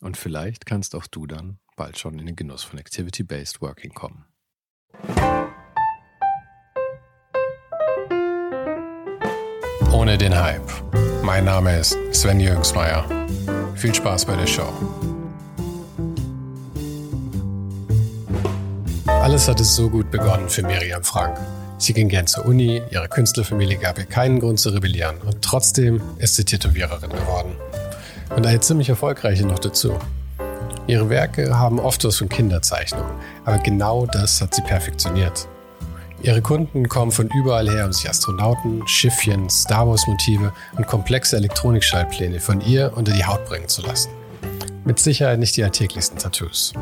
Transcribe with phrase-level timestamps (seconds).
[0.00, 4.24] Und vielleicht kannst auch du dann bald schon in den Genuss von Activity-Based Working kommen.
[9.92, 10.70] Ohne den Hype.
[11.22, 13.06] Mein Name ist Sven Jürgensmeier.
[13.74, 14.72] Viel Spaß bei der Show.
[19.06, 21.38] Alles hat es so gut begonnen für Miriam Frank.
[21.76, 26.00] Sie ging gern zur Uni, ihre Künstlerfamilie gab ihr keinen Grund zu rebellieren und trotzdem
[26.18, 27.56] ist sie Tätowiererin geworden.
[28.34, 29.98] Und eine ziemlich erfolgreiche noch dazu.
[30.86, 33.12] Ihre Werke haben oft was von Kinderzeichnungen,
[33.44, 35.46] aber genau das hat sie perfektioniert.
[36.22, 42.40] Ihre Kunden kommen von überall her, um sich Astronauten, Schiffchen, Star Wars-Motive und komplexe Elektronikschaltpläne
[42.40, 44.10] von ihr unter die Haut bringen zu lassen.
[44.84, 46.74] Mit Sicherheit nicht die alltäglichsten Tattoos.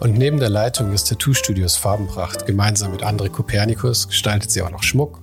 [0.00, 4.82] Und neben der Leitung des Tattoo-Studios Farbenpracht gemeinsam mit André Kopernikus gestaltet sie auch noch
[4.82, 5.20] Schmuck,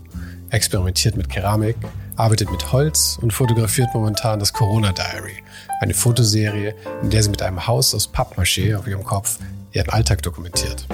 [0.49, 1.77] experimentiert mit Keramik,
[2.15, 5.43] arbeitet mit Holz und fotografiert momentan das Corona Diary,
[5.81, 9.39] eine Fotoserie, in der sie mit einem Haus aus Pappmaché auf ihrem Kopf
[9.71, 10.85] ihren Alltag dokumentiert.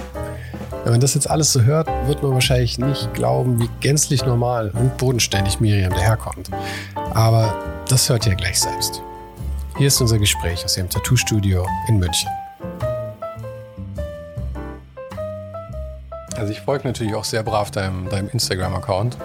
[0.83, 4.71] Wenn man das jetzt alles so hört, wird man wahrscheinlich nicht glauben, wie gänzlich normal
[4.71, 6.49] und bodenständig Miriam daherkommt.
[6.95, 7.53] Aber
[7.87, 9.01] das hört ihr gleich selbst.
[9.77, 12.29] Hier ist unser Gespräch aus ihrem Tattoo-Studio in München.
[16.41, 19.17] Also ich folge natürlich auch sehr brav deinem, deinem Instagram-Account.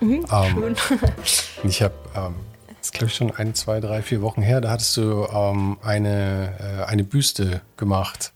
[0.00, 0.76] Mhm, ähm,
[1.64, 2.34] ich habe, ähm,
[2.78, 6.54] das glaube ich schon ein, zwei, drei, vier Wochen her, da hattest du ähm, eine,
[6.60, 8.32] äh, eine Büste gemacht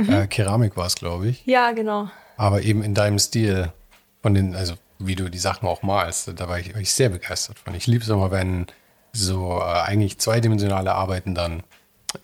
[0.00, 0.12] Mhm.
[0.12, 1.44] Äh, Keramik war es, glaube ich.
[1.46, 2.08] Ja, genau.
[2.36, 3.72] Aber eben in deinem Stil,
[4.22, 7.08] von den, also wie du die Sachen auch malst, da war ich, war ich sehr
[7.08, 7.74] begeistert von.
[7.74, 8.66] Ich liebe es immer, wenn
[9.12, 11.62] so äh, eigentlich zweidimensionale Arbeiten dann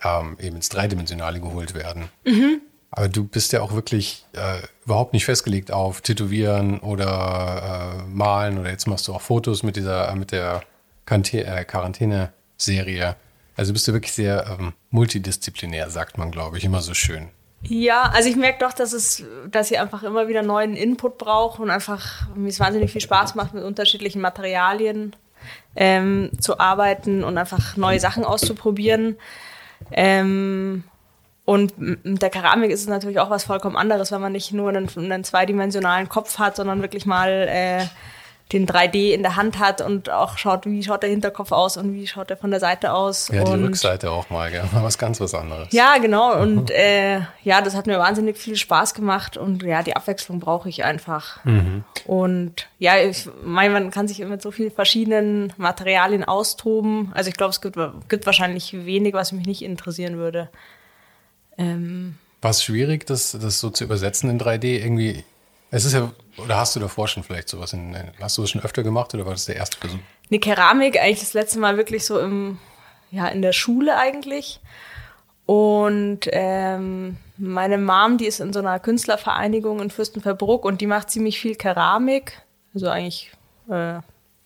[0.03, 2.09] ähm, eben ins Dreidimensionale geholt werden.
[2.25, 2.61] Mhm.
[2.97, 8.57] Aber du bist ja auch wirklich äh, überhaupt nicht festgelegt auf Tätowieren oder äh, Malen
[8.57, 10.61] oder jetzt machst du auch Fotos mit dieser, mit der
[11.05, 13.15] äh, Quarantäne-Serie.
[13.55, 17.27] Also bist du wirklich sehr ähm, multidisziplinär, sagt man, glaube ich, immer so schön.
[17.61, 21.61] Ja, also ich merke doch, dass es, dass ich einfach immer wieder neuen Input brauche
[21.61, 25.15] und einfach mir es wahnsinnig viel Spaß macht, mit unterschiedlichen Materialien
[25.75, 29.17] ähm, zu arbeiten und einfach neue Sachen auszuprobieren.
[29.91, 30.83] Ähm,
[31.47, 34.67] und mit der Keramik ist es natürlich auch was vollkommen anderes, wenn man nicht nur
[34.67, 37.85] einen, einen zweidimensionalen Kopf hat, sondern wirklich mal äh,
[38.51, 41.93] den 3D in der Hand hat und auch schaut, wie schaut der Hinterkopf aus und
[41.93, 43.29] wie schaut er von der Seite aus.
[43.29, 44.65] Ja, die und, Rückseite auch mal, gell?
[44.73, 45.69] was ganz was anderes.
[45.71, 46.37] Ja, genau.
[46.37, 50.67] Und äh, ja, das hat mir wahnsinnig viel Spaß gemacht und ja, die Abwechslung brauche
[50.67, 51.45] ich einfach.
[51.45, 51.85] Mhm.
[52.05, 57.13] Und ja, ich meine, man kann sich mit so vielen verschiedenen Materialien austoben.
[57.15, 57.77] Also ich glaube, es gibt,
[58.09, 60.49] gibt wahrscheinlich wenig, was mich nicht interessieren würde.
[61.57, 64.79] Ähm, war es schwierig, das, das so zu übersetzen in 3D?
[64.79, 65.23] Irgendwie
[65.69, 68.61] es ist ja, oder hast du davor schon vielleicht sowas in, hast du das schon
[68.61, 69.99] öfter gemacht oder war das der erste Versuch?
[70.29, 72.57] Eine Keramik eigentlich das letzte Mal wirklich so im,
[73.11, 74.61] ja, in der Schule eigentlich.
[75.45, 81.09] Und ähm, meine Mom, die ist in so einer Künstlervereinigung in Fürstenfeldbruck und die macht
[81.09, 82.41] ziemlich viel Keramik.
[82.73, 83.31] Also eigentlich
[83.69, 83.93] äh,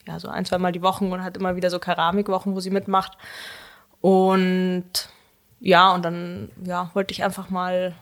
[0.07, 3.17] ja, so ein, zweimal die Wochen und hat immer wieder so Keramikwochen, wo sie mitmacht.
[3.99, 5.09] Und
[5.61, 7.93] ja, und dann ja, wollte ich einfach mal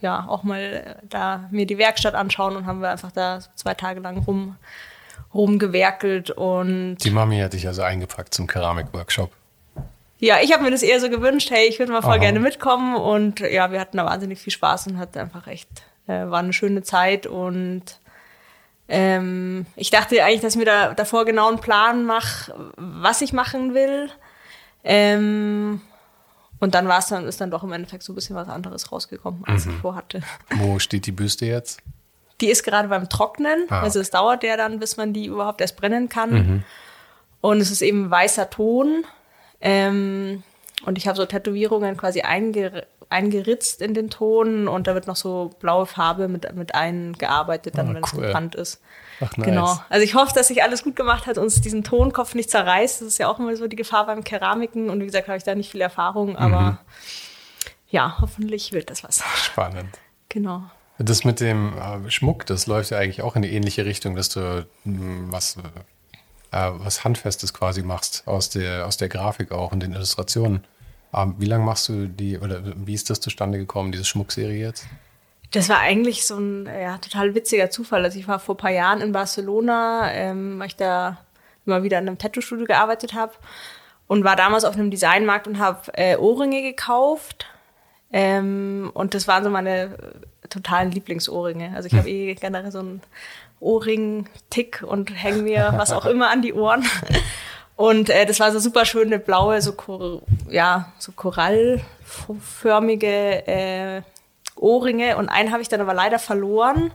[0.00, 3.74] ja auch mal äh, da mir die Werkstatt anschauen und haben wir einfach da zwei
[3.74, 4.56] Tage lang rum
[5.34, 9.30] rumgewerkelt und die Mami hat dich also eingepackt zum Keramikworkshop.
[10.18, 12.20] Ja, ich habe mir das eher so gewünscht, hey, ich würde mal voll Aha.
[12.20, 15.68] gerne mitkommen und ja, wir hatten da wahnsinnig viel Spaß und hat einfach echt
[16.06, 17.98] äh, war eine schöne Zeit und
[18.88, 23.32] ähm, ich dachte eigentlich, dass ich mir da davor genau einen Plan mache, was ich
[23.32, 24.08] machen will.
[24.84, 25.80] Ähm,
[26.58, 28.90] und dann war es dann, ist dann doch im Endeffekt so ein bisschen was anderes
[28.90, 29.72] rausgekommen, als mhm.
[29.72, 30.20] ich vorhatte.
[30.56, 31.80] Wo steht die Büste jetzt?
[32.40, 33.64] Die ist gerade beim Trocknen.
[33.68, 33.80] Ah.
[33.80, 36.30] Also es dauert ja dann, bis man die überhaupt erst brennen kann.
[36.32, 36.64] Mhm.
[37.40, 39.04] Und es ist eben weißer Ton.
[39.60, 40.42] Ähm,
[40.84, 45.16] und ich habe so Tätowierungen quasi einge eingeritzt in den Ton und da wird noch
[45.16, 48.22] so blaue Farbe mit, mit eingearbeitet, dann, Ah, wenn es cool.
[48.22, 48.80] gebrannt ist.
[49.20, 49.46] Ach, nice.
[49.46, 49.80] Genau.
[49.88, 53.00] Also ich hoffe, dass sich alles gut gemacht hat und es diesen Tonkopf nicht zerreißt.
[53.00, 54.90] Das ist ja auch immer so die Gefahr beim Keramiken.
[54.90, 56.78] Und wie gesagt, habe ich da nicht viel Erfahrung, aber Mhm.
[57.88, 59.22] ja, hoffentlich wird das was.
[59.44, 59.98] Spannend.
[60.28, 60.62] Genau.
[60.98, 64.28] Das mit dem äh, Schmuck, das läuft ja eigentlich auch in eine ähnliche Richtung, dass
[64.30, 65.56] du mh, was,
[66.52, 70.64] äh, was Handfestes quasi machst aus der, aus der Grafik auch und den Illustrationen.
[71.14, 74.86] Ähm, wie lange machst du die, oder wie ist das zustande gekommen, diese Schmuckserie jetzt?
[75.52, 78.04] Das war eigentlich so ein ja, total witziger Zufall.
[78.04, 81.18] Also ich war vor ein paar Jahren in Barcelona, ähm, weil ich da
[81.64, 83.32] immer wieder in einem Tattoo-Studio gearbeitet habe
[84.06, 87.46] und war damals auf einem Designmarkt und habe äh, Ohrringe gekauft.
[88.12, 91.72] Ähm, und das waren so meine äh, totalen Lieblingsohrringe.
[91.74, 93.02] Also ich habe eh generell so einen
[93.60, 96.84] Ohrring-Tick und hänge mir was auch immer an die Ohren.
[97.76, 104.00] Und äh, das war so super schöne blaue, so, Kor ja, so korallförmige äh,
[104.56, 105.16] Ohrringe.
[105.16, 106.92] Und einen habe ich dann aber leider verloren.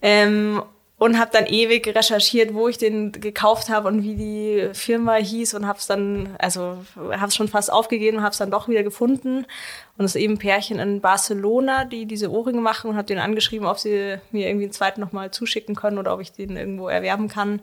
[0.00, 0.62] Ähm,
[0.98, 5.54] und habe dann ewig recherchiert, wo ich den gekauft habe und wie die Firma hieß
[5.54, 8.66] und habe es dann, also habe es schon fast aufgegeben und habe es dann doch
[8.66, 9.46] wieder gefunden.
[9.96, 13.20] Und es ist eben ein Pärchen in Barcelona, die diese Ohrringe machen und habe den
[13.20, 16.88] angeschrieben, ob sie mir irgendwie einen zweiten nochmal zuschicken können oder ob ich den irgendwo
[16.88, 17.62] erwerben kann.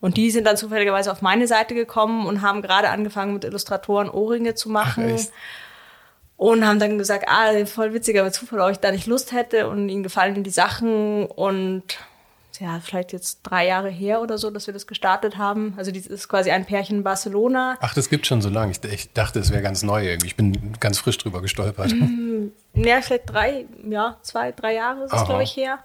[0.00, 4.08] Und die sind dann zufälligerweise auf meine Seite gekommen und haben gerade angefangen mit Illustratoren
[4.08, 5.08] Ohrringe zu machen.
[5.10, 5.32] echt?
[6.40, 9.90] Und haben dann gesagt, ah, voll witziger Zufall, ob ich da nicht Lust hätte und
[9.90, 11.82] ihnen gefallen die Sachen und
[12.58, 15.74] ja, vielleicht jetzt drei Jahre her oder so, dass wir das gestartet haben.
[15.76, 17.76] Also das ist quasi ein Pärchen in Barcelona.
[17.82, 18.72] Ach, das gibt schon so lange.
[18.72, 20.28] Ich, ich dachte, es wäre ganz neu irgendwie.
[20.28, 21.92] Ich bin ganz frisch drüber gestolpert.
[22.72, 25.78] Ja, vielleicht drei, ja, zwei, drei Jahre ist es, glaube ich, her.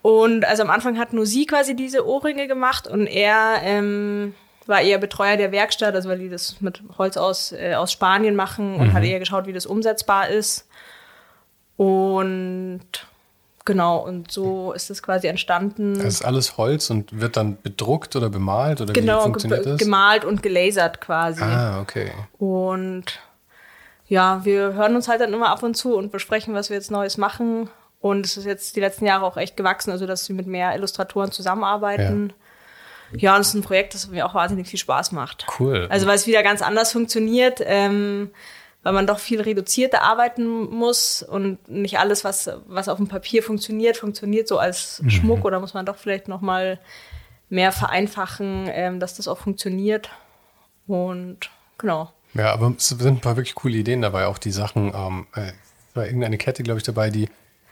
[0.00, 4.34] Und also am Anfang hat nur sie quasi diese Ohrringe gemacht und er ähm,
[4.70, 8.34] war eher Betreuer der Werkstatt, also weil die das mit Holz aus, äh, aus Spanien
[8.34, 10.66] machen und hat eher geschaut, wie das umsetzbar ist.
[11.76, 12.80] Und
[13.64, 15.94] genau, und so ist es quasi entstanden.
[15.94, 19.72] Das ist alles Holz und wird dann bedruckt oder bemalt oder wie genau, funktioniert ge
[19.72, 19.80] das?
[19.80, 21.42] gemalt und gelasert quasi.
[21.42, 22.12] Ah, okay.
[22.38, 23.20] Und
[24.06, 26.90] ja, wir hören uns halt dann immer ab und zu und besprechen, was wir jetzt
[26.90, 27.70] Neues machen.
[28.00, 30.74] Und es ist jetzt die letzten Jahre auch echt gewachsen, also dass wir mit mehr
[30.74, 32.28] Illustratoren zusammenarbeiten.
[32.30, 32.34] Ja,
[33.12, 35.46] und es ist ein Projekt, das mir auch wahnsinnig viel Spaß macht.
[35.58, 35.86] Cool.
[35.90, 38.30] Also weil es wieder ganz anders funktioniert, ähm,
[38.82, 43.42] weil man doch viel reduzierter arbeiten muss und nicht alles, was, was auf dem Papier
[43.42, 45.10] funktioniert, funktioniert so als Mhm.
[45.10, 46.78] Schmuck oder muss man doch vielleicht noch mal
[47.48, 50.10] mehr vereinfachen, ähm, dass das auch funktioniert.
[50.86, 52.12] Und genau.
[52.34, 54.26] Ja, aber es sind ein paar wirklich coole Ideen dabei.
[54.26, 55.52] Auch die Sachen, ähm, äh,
[55.94, 57.28] war irgendeine Kette, glaube ich, dabei, die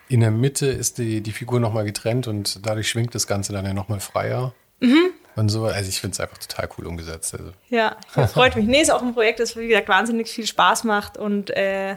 [0.08, 3.64] in der Mitte ist die, die Figur nochmal getrennt und dadurch schwingt das Ganze dann
[3.64, 4.55] ja nochmal freier.
[4.81, 5.11] Mhm.
[5.38, 7.35] Und so, also ich finde es einfach total cool umgesetzt.
[7.35, 7.96] Also, Ja,
[8.32, 8.67] freut mich.
[8.67, 11.96] Nee, ist auch ein Projekt, das wie gesagt wahnsinnig viel Spaß macht und äh,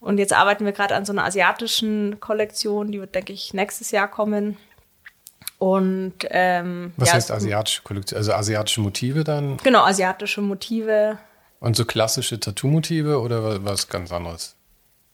[0.00, 3.90] und jetzt arbeiten wir gerade an so einer asiatischen Kollektion, die wird, denke ich, nächstes
[3.90, 4.56] Jahr kommen.
[5.58, 8.16] Und ähm, was ja, heißt asiatische Kollektion?
[8.18, 9.56] Also asiatische Motive dann?
[9.64, 11.18] Genau, asiatische Motive.
[11.58, 14.54] Und so klassische Tattoo-Motive oder wa- was ganz anderes?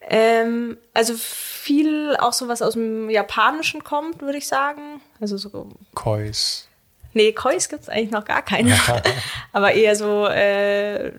[0.03, 5.01] Ähm, also viel auch so was aus dem Japanischen kommt, würde ich sagen.
[5.19, 6.69] Also so Kois.
[7.15, 8.77] Nee, Kois gibt's eigentlich noch gar keine.
[9.53, 11.13] Aber eher so äh,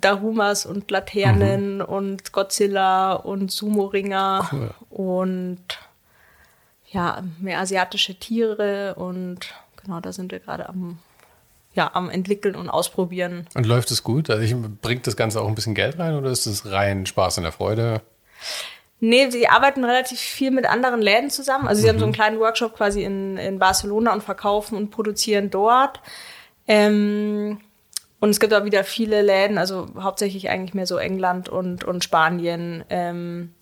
[0.00, 4.70] Darumas und Laternen und Godzilla und Sumo-Ringer Cool.
[4.90, 5.58] und
[6.90, 10.98] ja, mehr asiatische Tiere und genau, da sind wir gerade am,
[11.72, 13.46] ja, am entwickeln und ausprobieren.
[13.54, 14.28] Und läuft es gut?
[14.28, 17.38] Also ich, bringt das Ganze auch ein bisschen Geld rein oder ist es rein Spaß
[17.38, 18.02] in der Freude?
[19.00, 21.66] Nee, sie arbeiten relativ viel mit anderen Läden zusammen.
[21.66, 25.50] Also sie haben so einen kleinen Workshop quasi in, in Barcelona und verkaufen und produzieren
[25.50, 26.00] dort.
[26.68, 27.60] Ähm,
[28.20, 32.04] und es gibt auch wieder viele Läden, also hauptsächlich eigentlich mehr so England und, und
[32.04, 33.54] Spanien, ähm,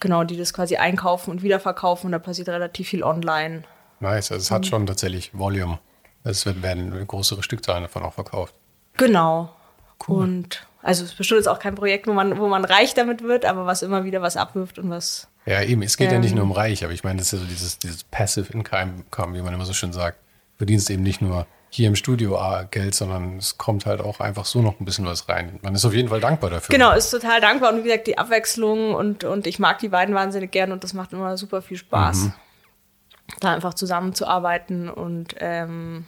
[0.00, 2.06] genau, die das quasi einkaufen und wiederverkaufen.
[2.06, 3.64] Und da passiert relativ viel online.
[4.00, 4.54] Nice, also es Mhm.
[4.54, 5.78] hat schon tatsächlich Volume.
[6.24, 8.54] Es werden größere Stückzahlen davon auch verkauft.
[8.96, 9.54] Genau.
[10.06, 13.22] Und also es ist bestimmt jetzt auch kein Projekt, wo man, wo man reich damit
[13.22, 16.22] wird, aber was immer wieder was abwirft und was Ja, eben, es geht ja Ähm.
[16.22, 19.04] nicht nur um Reich, aber ich meine, das ist ja so dieses, dieses Passive Income,
[19.34, 20.18] wie man immer so schön sagt.
[20.52, 24.20] Du verdienst eben nicht nur hier im Studio ah, Geld, sondern es kommt halt auch
[24.20, 25.58] einfach so noch ein bisschen was rein.
[25.62, 26.72] Man ist auf jeden Fall dankbar dafür.
[26.72, 30.14] Genau, ist total dankbar und wie gesagt, die Abwechslung und, und ich mag die beiden
[30.14, 32.30] wahnsinnig gern und das macht immer super viel Spaß,
[33.40, 36.06] da einfach zusammenzuarbeiten und ähm,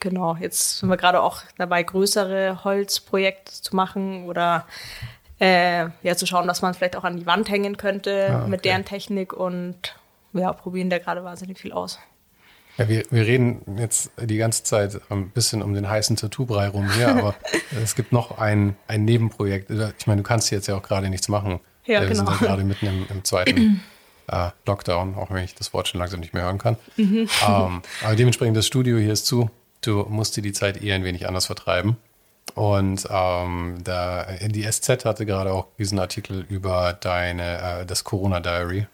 [0.00, 4.66] genau, jetzt sind wir gerade auch dabei, größere Holzprojekte zu machen oder
[5.40, 8.40] äh, ja, zu schauen, dass man es vielleicht auch an die Wand hängen könnte Ah,
[8.40, 8.50] okay.
[8.50, 9.96] mit deren Technik und
[10.32, 11.98] ja, probieren da gerade wahnsinnig viel aus.
[12.76, 16.90] Ja, wir, wir reden jetzt die ganze Zeit ein bisschen um den heißen Tattoo-Brei rum
[16.92, 17.34] hier, aber
[17.82, 19.70] es gibt noch ein, ein Nebenprojekt.
[19.98, 21.60] Ich meine, du kannst jetzt ja auch gerade nichts machen.
[21.84, 22.26] Ja, wir genau.
[22.26, 23.82] sind ja gerade mitten im, im zweiten
[24.28, 26.76] äh, Lockdown, auch wenn ich das Wort schon langsam nicht mehr hören kann.
[26.96, 29.50] Ähm, aber dementsprechend, das Studio hier ist zu.
[29.80, 31.96] Du musst dir die Zeit eher ein wenig anders vertreiben.
[32.54, 38.86] Und ähm, da, die SZ hatte gerade auch diesen Artikel über deine, äh, das Corona-Diary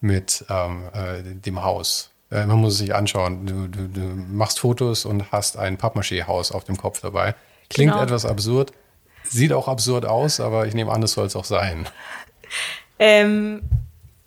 [0.00, 2.10] mit ähm, äh, dem Haus.
[2.30, 3.46] Äh, man muss es sich anschauen.
[3.46, 7.34] Du, du, du machst Fotos und hast ein Pappmaché-Haus auf dem Kopf dabei.
[7.70, 8.04] Klingt Genau.
[8.04, 8.72] etwas absurd,
[9.22, 11.88] sieht auch absurd aus, aber ich nehme an, das soll es auch sein.
[12.98, 13.62] Ähm,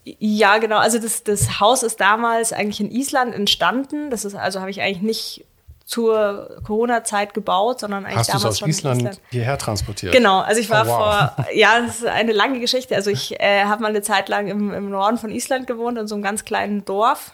[0.03, 0.77] ja, genau.
[0.77, 4.09] Also das, das Haus ist damals eigentlich in Island entstanden.
[4.09, 5.45] Das ist also habe ich eigentlich nicht
[5.87, 9.21] zur Corona-Zeit gebaut, sondern eigentlich Hast damals aus schon Island, Island.
[9.31, 10.11] hierher transportiert?
[10.13, 10.97] Genau, also ich war Oh, wow.
[11.35, 12.93] vor, ja, das ist eine lange Geschichte.
[12.95, 16.05] Also ich äh, habe mal eine Zeit lang im, im Norden von Island gewohnt, in
[16.07, 17.31] so einem ganz kleinen Dorf.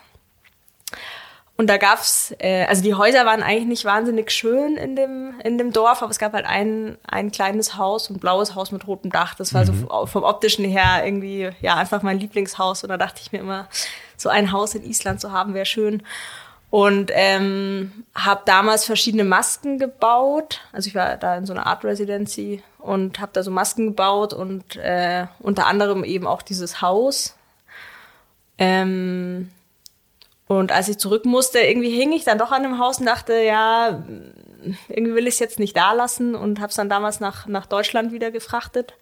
[1.55, 5.57] Und da gab's, äh, also die Häuser waren eigentlich nicht wahnsinnig schön in dem, in
[5.57, 9.11] dem Dorf, aber es gab halt ein, ein kleines Haus, ein blaues Haus mit rotem
[9.11, 9.35] Dach.
[9.35, 12.83] Das war so f- vom optischen her irgendwie, ja, einfach mein Lieblingshaus.
[12.83, 13.67] Und da dachte ich mir immer,
[14.17, 16.01] so ein Haus in Island zu haben, wäre schön.
[16.73, 20.61] Und ähm, habe damals verschiedene Masken gebaut.
[20.71, 24.33] Also ich war da in so einer Art Residency und habe da so Masken gebaut
[24.33, 27.35] und äh, unter anderem eben auch dieses Haus.
[28.57, 29.51] Ähm,
[30.47, 33.35] und als ich zurück musste, irgendwie hing ich dann doch an dem Haus und dachte,
[33.35, 34.03] ja,
[34.89, 37.67] irgendwie will ich es jetzt nicht da lassen und habe es dann damals nach, nach
[37.67, 38.95] Deutschland wieder gefrachtet.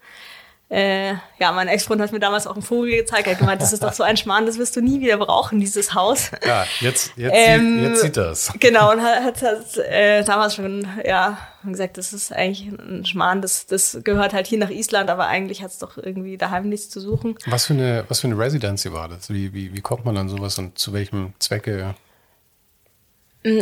[0.72, 3.26] Äh, ja, mein Ex-Freund hat mir damals auch einen Vogel gezeigt.
[3.26, 5.60] Er hat gemeint, das ist doch so ein Schmarrn, das wirst du nie wieder brauchen,
[5.60, 6.30] dieses Haus.
[6.46, 8.52] Ja, jetzt, jetzt, Ähm, sieht, jetzt sieht das.
[8.58, 13.66] Genau, und hat, hat, äh, damals schon, ja, gesagt, das ist eigentlich ein Schmarrn, das,
[13.66, 17.00] das gehört halt hier nach Island, aber eigentlich hat es doch irgendwie daheim nichts zu
[17.00, 17.36] suchen.
[17.44, 19.28] Was für eine, was für eine Residency war das?
[19.28, 21.94] Wie, wie, wie kommt man an sowas und zu welchem Zwecke?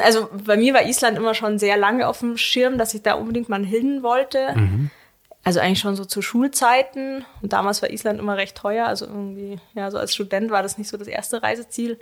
[0.05, 3.15] Also bei mir war Island immer schon sehr lange auf dem Schirm, dass ich da
[3.15, 4.55] unbedingt mal hin wollte.
[5.43, 7.25] Also eigentlich schon so zu Schulzeiten.
[7.43, 8.87] Und damals war Island immer recht teuer.
[8.87, 11.99] Also irgendwie, ja, so als Student war das nicht so das erste Reiseziel.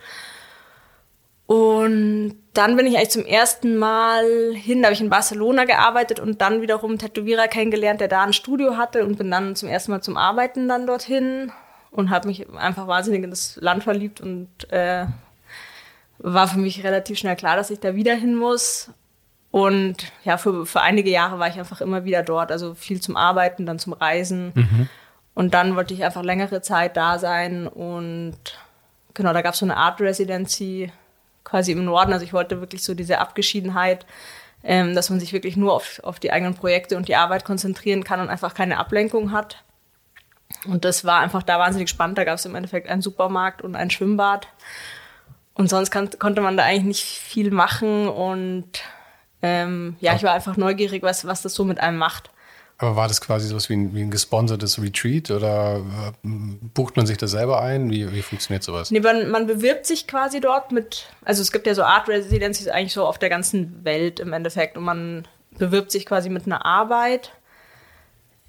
[1.48, 6.20] Und dann bin ich eigentlich zum ersten Mal hin, da habe ich in Barcelona gearbeitet
[6.20, 9.70] und dann wiederum einen Tätowierer kennengelernt, der da ein Studio hatte und bin dann zum
[9.70, 11.50] ersten Mal zum Arbeiten dann dorthin
[11.90, 15.06] und habe mich einfach wahnsinnig in das Land verliebt und äh,
[16.18, 18.90] war für mich relativ schnell klar, dass ich da wieder hin muss.
[19.50, 23.16] Und ja, für, für einige Jahre war ich einfach immer wieder dort, also viel zum
[23.16, 24.52] Arbeiten, dann zum Reisen.
[25.34, 28.36] Und dann wollte ich einfach längere Zeit da sein und
[29.14, 30.90] genau, da gab es so eine Art Residency
[31.44, 32.12] quasi im Norden.
[32.12, 34.06] Also ich wollte wirklich so diese Abgeschiedenheit,
[34.64, 38.04] ähm, dass man sich wirklich nur auf, auf die eigenen Projekte und die Arbeit konzentrieren
[38.04, 39.62] kann und einfach keine Ablenkung hat.
[40.66, 42.18] Und das war einfach da wahnsinnig spannend.
[42.18, 44.48] Da gab es im Endeffekt einen Supermarkt und ein Schwimmbad.
[45.54, 48.08] Und sonst kann, konnte man da eigentlich nicht viel machen.
[48.08, 48.82] Und
[49.42, 52.30] ähm, ja, ich war einfach neugierig, was, was das so mit einem macht.
[52.80, 57.06] Aber war das quasi sowas wie ein, wie ein gesponsertes Retreat oder äh, bucht man
[57.06, 57.90] sich das selber ein?
[57.90, 58.92] Wie, wie funktioniert sowas?
[58.92, 62.68] Nee, man, man bewirbt sich quasi dort mit, also es gibt ja so Art Residencies
[62.68, 65.26] eigentlich so auf der ganzen Welt im Endeffekt und man
[65.58, 67.32] bewirbt sich quasi mit einer Arbeit.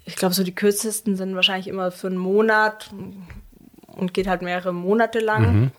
[0.04, 2.90] Ich glaube, so die kürzesten sind wahrscheinlich immer für einen Monat
[3.88, 5.72] und geht halt mehrere Monate lang.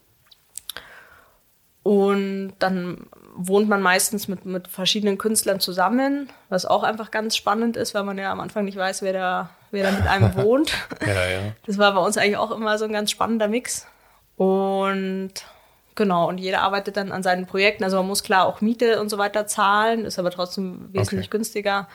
[1.83, 3.07] Und dann
[3.47, 8.03] wohnt man meistens mit, mit verschiedenen Künstlern zusammen, was auch einfach ganz spannend ist, weil
[8.03, 10.73] man ja am Anfang nicht weiß, wer da, wer da mit einem wohnt.
[11.05, 11.39] Ja, ja.
[11.65, 13.87] Das war bei uns eigentlich auch immer so ein ganz spannender Mix.
[14.37, 15.31] Und
[15.95, 17.83] genau, und jeder arbeitet dann an seinen Projekten.
[17.83, 21.37] Also man muss klar auch Miete und so weiter zahlen, ist aber trotzdem wesentlich Okay.
[21.37, 21.87] günstiger.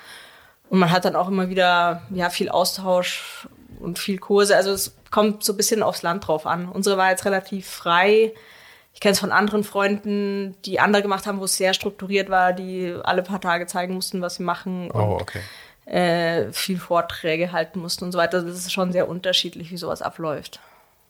[0.68, 3.48] Und man hat dann auch immer wieder ja, viel Austausch
[3.78, 4.56] und viel Kurse.
[4.56, 6.68] Also es kommt so ein bisschen aufs Land drauf an.
[6.68, 8.32] Unsere war jetzt relativ frei.
[8.96, 12.54] Ich kenne es von anderen Freunden, die andere gemacht haben, wo es sehr strukturiert war,
[12.54, 15.42] die alle paar Tage zeigen mussten, was sie machen und Oh, okay.
[15.84, 18.40] äh, viel Vorträge halten mussten und so weiter.
[18.40, 20.60] Das ist schon sehr unterschiedlich, wie sowas abläuft.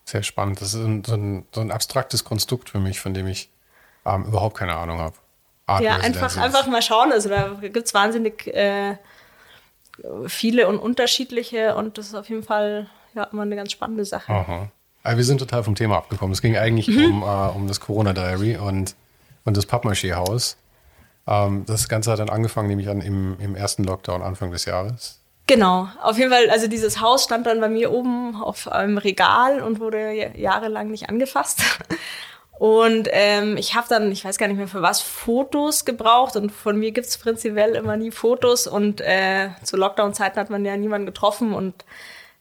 [0.05, 0.61] Sehr spannend.
[0.61, 3.51] Das ist ein, so, ein, so ein abstraktes Konstrukt für mich, von dem ich
[4.05, 5.15] ähm, überhaupt keine Ahnung habe.
[5.81, 7.13] Ja, einfach, einfach mal schauen.
[7.13, 8.97] Also da gibt's wahnsinnig äh,
[10.27, 14.33] viele und unterschiedliche und das ist auf jeden Fall ja immer eine ganz spannende Sache.
[14.33, 14.71] Aha.
[15.07, 16.33] Aber wir sind total vom Thema abgekommen.
[16.33, 17.05] Es ging eigentlich Mhm.
[17.05, 18.95] um, äh, um das Corona-Diary und,
[19.45, 20.57] und das Pappmaché-Haus.
[21.27, 24.65] Ähm, das Ganze hat dann angefangen, nehme ich an, im, im ersten Lockdown Anfang des
[24.65, 25.21] Jahres.
[25.49, 29.63] Genau, auf jeden Fall, also dieses Haus stand dann bei mir oben auf einem Regal
[29.63, 31.63] und wurde ja- jahrelang nicht angefasst.
[32.59, 36.51] Und ähm, ich habe dann, ich weiß gar nicht mehr für was, Fotos gebraucht und
[36.51, 41.05] von mir gibt's prinzipiell immer nie Fotos und äh, zu Lockdown-Zeiten hat man ja niemanden
[41.05, 41.75] getroffen und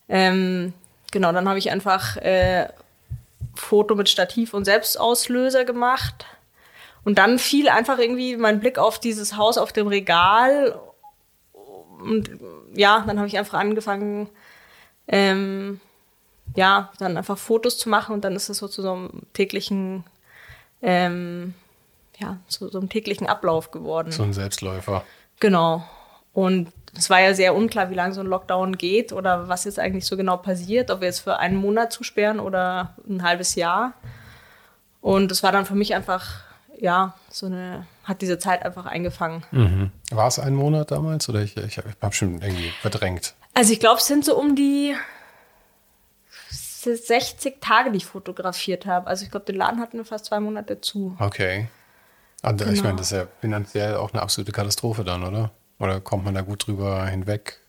[0.08, 0.72] ähm,
[1.16, 2.68] genau, dann habe ich einfach äh,
[3.56, 6.26] Foto mit Stativ und Selbstauslöser gemacht
[7.06, 10.78] Und dann fiel einfach irgendwie mein Blick auf dieses Haus auf dem Regal.
[11.54, 12.30] Und
[12.74, 14.28] ja, dann habe ich einfach angefangen,
[15.08, 15.80] ähm,
[16.54, 20.04] ja, dann einfach Fotos zu machen und dann ist es so zu so einem täglichen,
[20.82, 21.54] ähm,
[22.20, 24.12] ja, zu so einem täglichen Ablauf geworden.
[24.12, 25.06] So ein Selbstläufer.
[25.40, 25.88] Genau.
[26.34, 29.80] Und es war ja sehr unklar, wie lange so ein Lockdown geht oder was jetzt
[29.80, 33.94] eigentlich so genau passiert, ob wir jetzt für einen Monat zusperren oder ein halbes Jahr.
[35.02, 36.44] Und es war dann für mich einfach,
[36.80, 39.44] ja, so eine, hat diese Zeit einfach eingefangen.
[39.52, 39.92] Mhm.
[40.12, 43.36] War es ein Monat damals oder ich, ich habe hab schon irgendwie verdrängt?
[43.54, 44.96] Also ich glaube, es sind so um die
[46.40, 49.08] 60 Tage, die ich fotografiert habe.
[49.08, 51.16] Also ich glaube, den Laden hatten wir fast zwei Monate zu.
[51.20, 51.68] Okay.
[52.44, 52.72] Und genau.
[52.72, 55.52] ich meine, das ist ja finanziell auch eine absolute Katastrophe dann, oder?
[55.80, 57.60] Oder kommt man da gut drüber hinweg?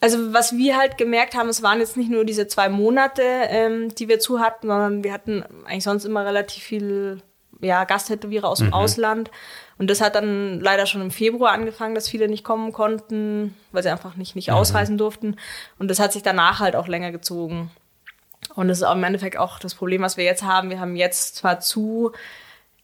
[0.00, 3.94] Also was wir halt gemerkt haben, es waren jetzt nicht nur diese zwei Monate, ähm,
[3.94, 7.22] die wir zu hatten, sondern wir hatten eigentlich sonst immer relativ viel
[7.60, 8.74] ja, Gasttätowierer aus dem mhm.
[8.74, 9.30] Ausland.
[9.78, 13.82] Und das hat dann leider schon im Februar angefangen, dass viele nicht kommen konnten, weil
[13.82, 14.54] sie einfach nicht, nicht mhm.
[14.54, 15.36] ausreisen durften.
[15.78, 17.70] Und das hat sich danach halt auch länger gezogen.
[18.54, 20.70] Und das ist auch im Endeffekt auch das Problem, was wir jetzt haben.
[20.70, 22.12] Wir haben jetzt zwar zu,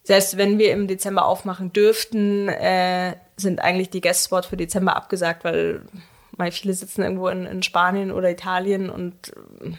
[0.08, 5.44] selbst wenn wir im Dezember aufmachen dürften, äh, sind eigentlich die Guest-Spots für Dezember abgesagt,
[5.44, 5.82] weil
[6.38, 9.32] weil viele sitzen irgendwo in, in, Spanien oder Italien und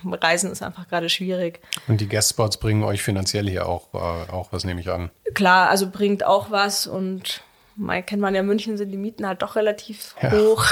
[0.05, 1.61] Reisen ist einfach gerade schwierig.
[1.87, 5.09] Und die Guest-Spots bringen euch finanziell hier auch, äh, auch was, nehme ich an?
[5.33, 7.41] Klar, also bringt auch was und
[7.75, 10.31] mal kennt man ja, München sind die Mieten halt doch relativ ja.
[10.31, 10.65] hoch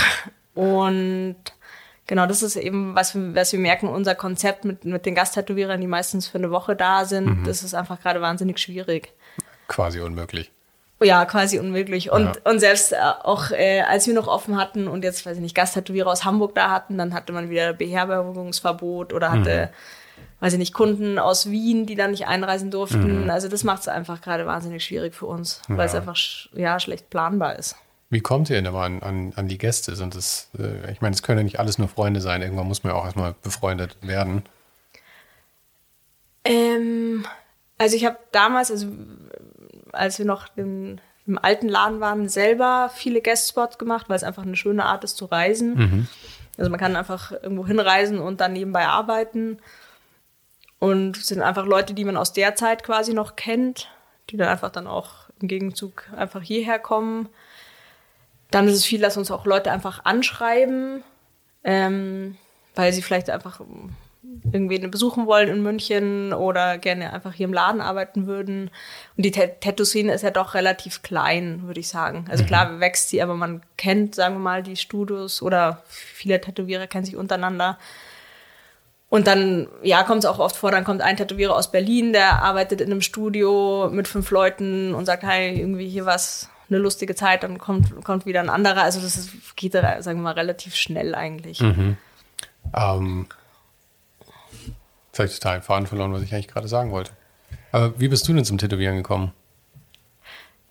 [0.53, 1.37] und
[2.07, 5.81] Genau, das ist eben, was wir, was wir merken, unser Konzept mit, mit den Gasttätowierern,
[5.81, 7.43] die meistens für eine Woche da sind, mhm.
[7.43, 9.11] das ist einfach gerade wahnsinnig schwierig.
[9.67, 10.51] Quasi unmöglich.
[10.99, 12.11] Ja, quasi unmöglich.
[12.11, 12.33] Und, ja.
[12.43, 15.55] und selbst äh, auch äh, als wir noch offen hatten und jetzt, weiß ich nicht,
[15.55, 20.43] Gasttätowierer aus Hamburg da hatten, dann hatte man wieder Beherbergungsverbot oder hatte, mhm.
[20.43, 23.25] weiß ich nicht, Kunden aus Wien, die dann nicht einreisen durften.
[23.25, 23.29] Mhm.
[23.29, 25.77] Also das macht es einfach gerade wahnsinnig schwierig für uns, ja.
[25.77, 26.17] weil es einfach
[26.53, 27.75] ja, schlecht planbar ist.
[28.09, 29.95] Wie kommt ihr denn immer an, an, an die Gäste?
[29.95, 32.41] Sind das, äh, ich meine, es können ja nicht alles nur Freunde sein.
[32.41, 34.43] Irgendwann muss man ja auch erstmal befreundet werden.
[36.43, 37.25] Ähm,
[37.77, 38.87] also ich habe damals, also
[39.93, 44.43] als wir noch im, im, alten Laden waren, selber viele Guest-Spots gemacht, weil es einfach
[44.43, 45.75] eine schöne Art ist zu reisen.
[45.75, 46.07] Mhm.
[46.57, 49.59] Also man kann einfach irgendwo hinreisen und dann nebenbei arbeiten.
[50.79, 53.89] Und es sind einfach Leute, die man aus der Zeit quasi noch kennt,
[54.29, 57.29] die dann einfach dann auch im Gegenzug einfach hierher kommen.
[58.51, 61.03] Dann ist es viel, dass uns auch Leute einfach anschreiben,
[61.63, 62.37] ähm,
[62.75, 63.59] weil sie vielleicht einfach
[64.51, 68.69] irgendwen besuchen wollen in München oder gerne einfach hier im Laden arbeiten würden.
[69.15, 72.25] Und die Tattoo-Szene ist ja doch relativ klein, würde ich sagen.
[72.29, 72.47] Also mhm.
[72.47, 77.05] klar wächst sie, aber man kennt, sagen wir mal, die Studios oder viele Tätowierer kennen
[77.05, 77.77] sich untereinander.
[79.09, 82.41] Und dann, ja, kommt es auch oft vor, dann kommt ein Tätowierer aus Berlin, der
[82.43, 87.15] arbeitet in einem Studio mit fünf Leuten und sagt, hey, irgendwie hier was eine lustige
[87.15, 88.83] Zeit, dann kommt, kommt wieder ein anderer.
[88.83, 91.61] Also das ist, geht, sagen wir mal, relativ schnell eigentlich.
[91.61, 91.95] Mhm.
[92.75, 93.27] Ähm,
[95.17, 97.11] jetzt habe ich total den Faden verloren, was ich eigentlich gerade sagen wollte.
[97.71, 99.33] Aber wie bist du denn zum Tätowieren gekommen?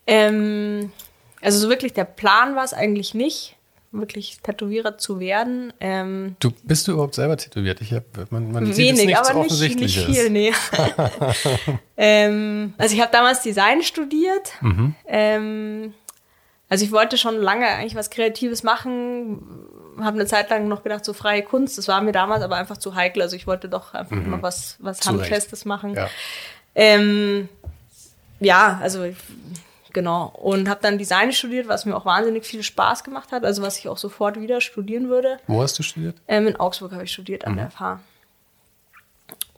[0.06, 0.92] Ähm,
[1.40, 3.56] also so wirklich der Plan war es eigentlich nicht
[3.92, 5.72] wirklich Tätowierer zu werden.
[5.80, 7.80] Ähm, du bist du überhaupt selber tätowiert?
[7.80, 10.52] Ich hab, man, man wenig, sieht aber nicht, nicht viel, nee.
[11.96, 14.52] ähm, also ich habe damals Design studiert.
[14.60, 14.94] Mhm.
[15.06, 15.94] Ähm,
[16.68, 19.65] also ich wollte schon lange eigentlich was Kreatives machen,
[20.00, 22.76] habe eine Zeit lang noch gedacht, so freie Kunst, das war mir damals aber einfach
[22.76, 23.22] zu heikel.
[23.22, 24.30] Also ich wollte doch einfach mhm.
[24.30, 25.94] noch was, was Handfestes machen.
[25.94, 26.08] Ja.
[26.74, 27.48] Ähm,
[28.40, 29.04] ja, also
[29.96, 30.26] Genau.
[30.26, 33.78] Und habe dann Design studiert, was mir auch wahnsinnig viel Spaß gemacht hat, also was
[33.78, 35.38] ich auch sofort wieder studieren würde.
[35.46, 36.16] Wo hast du studiert?
[36.28, 37.56] Ähm, in Augsburg habe ich studiert an mhm.
[37.56, 38.00] der FH.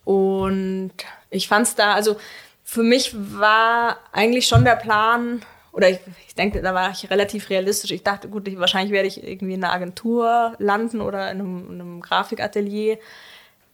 [0.05, 0.93] Und
[1.29, 2.15] ich fand es da, also
[2.63, 5.41] für mich war eigentlich schon der Plan,
[5.79, 7.91] oder ich, ich denke, da war ich relativ realistisch.
[7.91, 11.71] Ich dachte, gut, ich, wahrscheinlich werde ich irgendwie in einer Agentur landen oder in einem,
[11.71, 12.97] in einem Grafikatelier.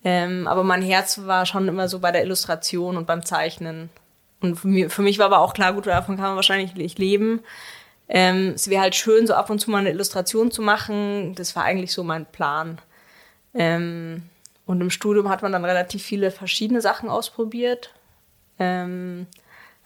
[0.03, 3.89] Ähm, aber mein Herz war schon immer so bei der Illustration und beim Zeichnen.
[4.39, 6.99] Und für mich, für mich war aber auch klar, gut, davon kann man wahrscheinlich nicht
[6.99, 7.39] leben.
[8.07, 11.33] Ähm, es wäre halt schön, so ab und zu mal eine Illustration zu machen.
[11.33, 12.77] Das war eigentlich so mein Plan.
[13.55, 14.21] Ähm,
[14.67, 17.95] und im Studium hat man dann relativ viele verschiedene Sachen ausprobiert.
[18.59, 19.25] Ähm,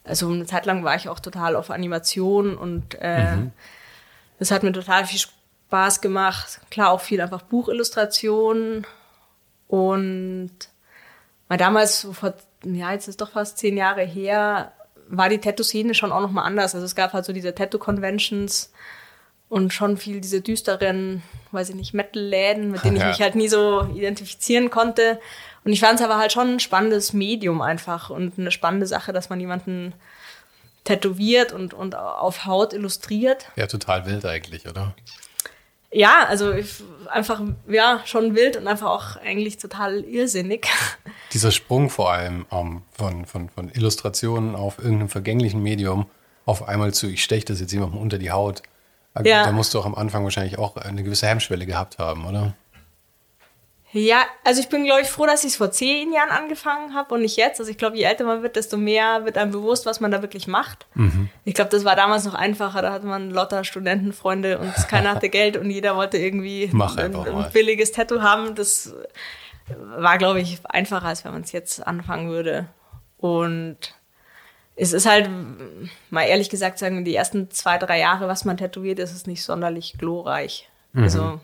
[0.10, 3.52] also eine Zeit lang war ich auch total auf Animation und äh, mhm.
[4.39, 6.60] das hat mir total viel Spaß gemacht.
[6.72, 8.86] Klar, auch viel einfach Buchillustrationen.
[9.67, 10.52] Und
[11.48, 12.34] mal damals, vor
[12.65, 14.74] ja, jetzt ist doch fast zehn Jahre her,
[15.08, 16.76] war die Tattoo-Szene schon auch nochmal anders.
[16.76, 18.72] Also es gab halt so diese Tattoo-Conventions
[19.48, 23.48] und schon viel diese düsteren, weiß ich nicht, Metal-Läden, mit denen ich mich halt nie
[23.48, 25.19] so identifizieren konnte.
[25.69, 29.13] Und ich fand es aber halt schon ein spannendes Medium einfach und eine spannende Sache,
[29.13, 29.93] dass man jemanden
[30.84, 33.45] tätowiert und, und auf Haut illustriert.
[33.55, 34.95] Ja, total wild eigentlich, oder?
[35.91, 40.67] Ja, also ich, einfach, ja, schon wild und einfach auch eigentlich total irrsinnig.
[41.34, 46.10] Dieser Sprung vor allem um, von, von, von Illustrationen auf irgendeinem vergänglichen Medium
[46.47, 48.63] auf einmal zu, ich steche das jetzt jemandem unter die Haut.
[49.23, 49.43] Ja.
[49.43, 52.55] Da musst du auch am Anfang wahrscheinlich auch eine gewisse Hemmschwelle gehabt haben, oder?
[53.91, 57.15] Ja, also ich bin, glaube ich, froh, dass ich es vor zehn Jahren angefangen habe
[57.15, 57.60] und nicht jetzt.
[57.60, 60.21] Also ich glaube, je älter man wird, desto mehr wird einem bewusst, was man da
[60.21, 60.86] wirklich macht.
[60.93, 61.30] Mhm.
[61.43, 62.84] Ich glaube, das war damals noch einfacher.
[62.84, 66.82] Da hatte man lauter Studentenfreunde und keiner hatte Geld und jeder wollte irgendwie ein,
[67.15, 68.54] ein, billiges Tattoo haben.
[68.54, 68.93] Das
[69.97, 72.67] war, glaube ich, einfacher, als wenn man es jetzt anfangen würde.
[73.17, 73.95] Und
[74.75, 75.30] es ist halt,
[76.12, 79.43] mal ehrlich gesagt, sagen die ersten zwei, drei Jahre, was man tätowiert, ist es nicht
[79.43, 80.69] sonderlich glorreich.
[80.93, 81.04] Mhm.
[81.04, 81.39] Also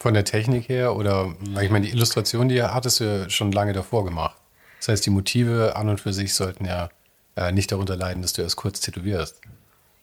[0.00, 3.72] von der Technik her oder, ich meine, die Illustration, die hattest du ja schon lange
[3.72, 4.36] davor gemacht.
[4.78, 6.88] Das heißt, die Motive an und für sich sollten ja
[7.36, 9.40] äh, nicht darunter leiden, dass du erst kurz tätowierst.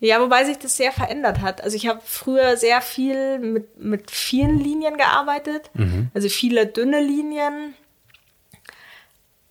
[0.01, 1.63] Ja, wobei sich das sehr verändert hat.
[1.63, 6.10] Also ich habe früher sehr viel mit, mit vielen Linien gearbeitet, mhm.
[6.13, 7.73] also viele dünne Linien.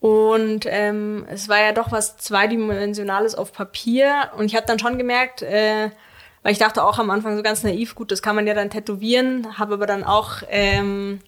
[0.00, 4.30] Und ähm, es war ja doch was Zweidimensionales auf Papier.
[4.36, 5.88] Und ich habe dann schon gemerkt, äh,
[6.44, 8.68] weil ich dachte auch am Anfang so ganz naiv, gut, das kann man ja dann
[8.68, 11.20] tätowieren, habe aber dann auch ähm,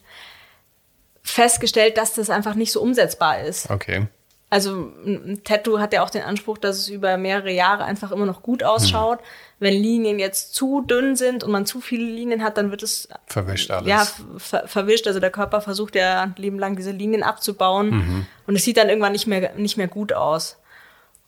[1.23, 3.71] festgestellt, dass das einfach nicht so umsetzbar ist.
[3.71, 4.07] Okay.
[4.51, 8.27] Also ein Tattoo hat ja auch den Anspruch, dass es über mehrere Jahre einfach immer
[8.27, 9.19] noch gut ausschaut.
[9.19, 9.25] Hm.
[9.59, 13.09] Wenn Linien jetzt zu dünn sind und man zu viele Linien hat, dann wird es
[13.27, 13.89] verwischt alles.
[13.89, 15.07] Ja, ver verwischt.
[15.07, 18.27] Also der Körper versucht ja ein Leben lang diese Linien abzubauen mhm.
[18.47, 20.59] und es sieht dann irgendwann nicht mehr nicht mehr gut aus.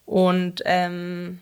[0.04, 1.40] Und ähm,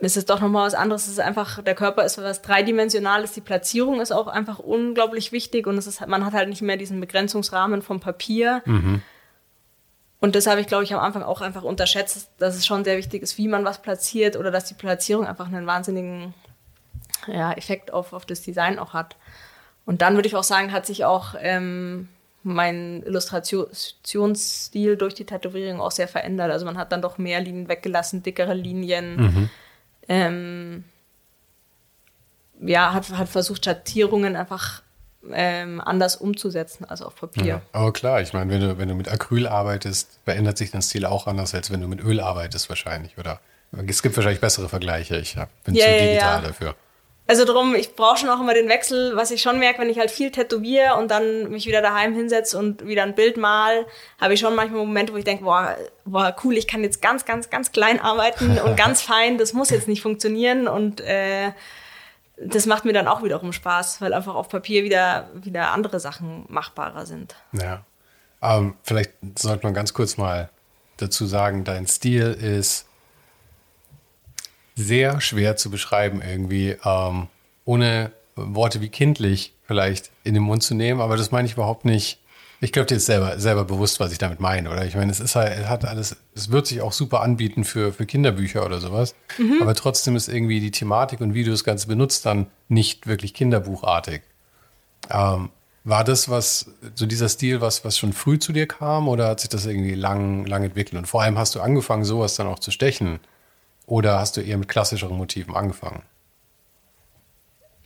[0.00, 1.04] ist es doch nochmal was anderes.
[1.04, 5.66] Es ist einfach, der Körper ist was Dreidimensionales, die Platzierung ist auch einfach unglaublich wichtig
[5.66, 8.62] und es ist, man hat halt nicht mehr diesen Begrenzungsrahmen vom Papier.
[8.64, 9.02] Mhm.
[10.20, 12.96] Und das habe ich, glaube ich, am Anfang auch einfach unterschätzt, dass es schon sehr
[12.96, 16.34] wichtig ist, wie man was platziert oder dass die Platzierung einfach einen wahnsinnigen
[17.26, 19.16] ja, Effekt auf, auf das Design auch hat.
[19.86, 22.08] Und dann würde ich auch sagen, hat sich auch ähm,
[22.42, 26.50] mein Illustrationsstil durch die Tätowierung auch sehr verändert.
[26.50, 29.16] Also man hat dann doch mehr Linien weggelassen, dickere Linien.
[29.16, 29.50] Mhm
[30.10, 30.84] ähm,
[32.60, 34.82] ja, hat, hat versucht, Schattierungen einfach
[35.32, 37.44] ähm, anders umzusetzen als auf Papier.
[37.44, 40.82] Ja, aber klar, ich meine, wenn du, wenn du mit Acryl arbeitest, verändert sich dein
[40.82, 43.18] Stil auch anders, als wenn du mit Öl arbeitest wahrscheinlich.
[43.18, 43.40] Oder
[43.86, 45.16] es gibt wahrscheinlich bessere Vergleiche.
[45.18, 46.48] Ich bin ja, zu digital ja.
[46.48, 46.74] dafür.
[47.30, 50.00] Also drum, ich brauche schon auch immer den Wechsel, was ich schon merke, wenn ich
[50.00, 53.86] halt viel tätowiere und dann mich wieder daheim hinsetze und wieder ein Bild mal,
[54.20, 57.24] habe ich schon manchmal Momente, wo ich denke, boah, boah, cool, ich kann jetzt ganz,
[57.24, 61.52] ganz, ganz klein arbeiten und ganz fein, das muss jetzt nicht funktionieren und äh,
[62.36, 66.46] das macht mir dann auch wiederum Spaß, weil einfach auf Papier wieder, wieder andere Sachen
[66.48, 67.36] machbarer sind.
[67.52, 67.84] Ja.
[68.42, 70.50] Ähm, vielleicht sollte man ganz kurz mal
[70.96, 72.86] dazu sagen, dein Stil ist
[74.76, 77.28] sehr schwer zu beschreiben irgendwie, ähm,
[77.64, 81.84] ohne Worte wie kindlich vielleicht in den Mund zu nehmen, aber das meine ich überhaupt
[81.84, 82.18] nicht.
[82.62, 84.84] Ich glaube, dir ist selber, selber bewusst, was ich damit meine, oder?
[84.84, 87.92] Ich meine, es ist halt, es hat alles, es wird sich auch super anbieten für,
[87.92, 89.14] für Kinderbücher oder sowas.
[89.38, 89.60] Mhm.
[89.62, 93.32] Aber trotzdem ist irgendwie die Thematik und wie du das Ganze benutzt, dann nicht wirklich
[93.32, 94.20] kinderbuchartig.
[95.10, 95.48] Ähm,
[95.84, 99.40] war das was, so dieser Stil, was, was schon früh zu dir kam oder hat
[99.40, 100.98] sich das irgendwie lang, lang entwickelt?
[100.98, 103.20] Und vor allem hast du angefangen, sowas dann auch zu stechen.
[103.90, 106.04] Oder hast du eher mit klassischeren Motiven angefangen?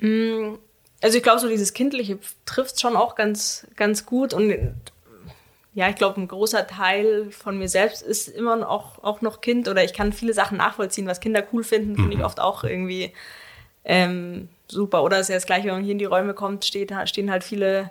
[0.03, 0.57] Mm,
[1.03, 4.35] also ich glaube, so dieses Kindliche trifft schon auch ganz, ganz gut.
[4.35, 4.75] Und
[5.73, 9.67] ja, ich glaube, ein großer Teil von mir selbst ist immer noch, auch noch Kind.
[9.67, 12.25] Oder ich kann viele Sachen nachvollziehen, was Kinder cool finden, finde ich mhm.
[12.27, 13.15] oft auch irgendwie
[13.87, 15.05] ähm, super.
[15.05, 17.31] Oder es ist ja das Gleiche, wenn man hier in die Räume kommt, steht, stehen
[17.31, 17.91] halt viele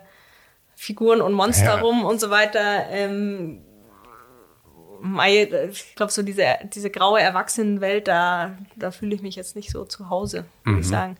[0.76, 1.80] Figuren und Monster ja.
[1.80, 2.86] rum und so weiter.
[2.90, 3.60] Ähm,
[5.70, 9.84] ich glaube, so diese, diese graue Erwachsenenwelt, da, da fühle ich mich jetzt nicht so
[9.84, 10.80] zu Hause, würde mhm.
[10.80, 11.16] ich sagen.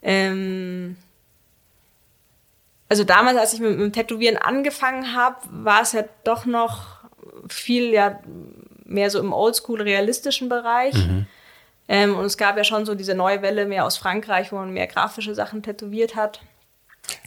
[0.00, 0.96] Ähm,
[2.88, 7.02] also damals, als ich mit, mit dem Tätowieren angefangen habe, war es ja doch noch
[7.48, 8.20] viel ja
[8.84, 10.94] mehr so im oldschool-realistischen Bereich.
[10.94, 11.26] Mhm.
[11.88, 14.72] Ähm, und es gab ja schon so diese neue Welle mehr aus Frankreich, wo man
[14.72, 16.40] mehr grafische Sachen tätowiert hat.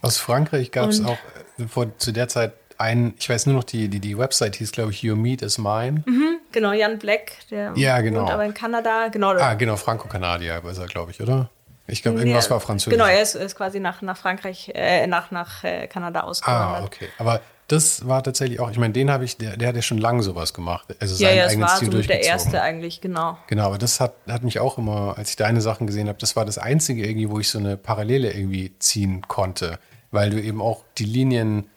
[0.01, 1.17] Aus Frankreich gab es auch
[1.59, 4.71] äh, vor, zu der Zeit ein, ich weiß nur noch, die, die, die Website hieß,
[4.71, 6.03] glaube ich, Your Meat is Mine.
[6.05, 8.21] Mhm, genau, Jan Black, der ja, genau.
[8.21, 9.07] wohnt aber in Kanada.
[9.09, 9.31] Genau.
[9.31, 11.49] Ah, genau, Franco-Kanadier ist er, glaube ich, oder?
[11.87, 12.97] Ich glaube, irgendwas war französisch.
[12.97, 16.81] Genau, er ist, ist quasi nach, nach Frankreich, äh, nach, nach äh, Kanada ausgewandert.
[16.81, 17.07] Ah, okay.
[17.19, 19.97] Aber das war tatsächlich auch, ich meine, den habe ich, der, der hat ja schon
[19.97, 20.95] lange sowas gemacht.
[20.99, 23.37] Also ja, ja, das war Stil so der erste eigentlich, genau.
[23.47, 26.35] Genau, aber das hat, hat mich auch immer, als ich deine Sachen gesehen habe, das
[26.35, 29.79] war das einzige irgendwie, wo ich so eine Parallele irgendwie ziehen konnte.
[30.11, 31.69] Weil du eben auch die Linien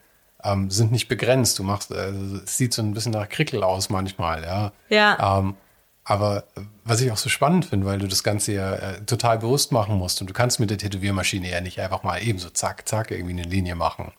[0.52, 1.58] ähm, sind nicht begrenzt.
[1.58, 4.72] Du machst, also, es sieht so ein bisschen nach Krickel aus manchmal, ja.
[4.88, 5.38] Ja.
[5.38, 5.56] Ähm,
[6.04, 6.44] Aber
[6.84, 9.96] was ich auch so spannend finde, weil du das Ganze ja äh, total bewusst machen
[9.96, 13.11] musst und du kannst mit der Tätowiermaschine ja nicht einfach mal eben so zack, zack
[13.11, 14.12] irgendwie eine Linie machen.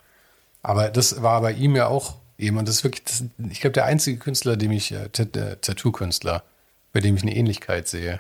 [0.62, 3.74] Aber das war bei ihm ja auch eben, und das ist wirklich, das, ich glaube,
[3.74, 6.44] der einzige Künstler, dem ich, äh, äh, Tattoo-Künstler,
[6.94, 8.20] bei dem ich eine Ähnlichkeit sehe.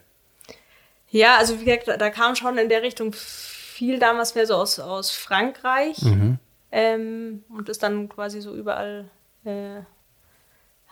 [1.12, 4.80] Ja, also wie gesagt, da kam schon in der Richtung viel damals mehr so aus,
[4.80, 6.39] aus Frankreich mhm.
[6.72, 9.10] Ähm, und ist dann quasi so überall,
[9.44, 9.82] äh,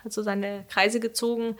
[0.04, 1.58] hat so seine Kreise gezogen.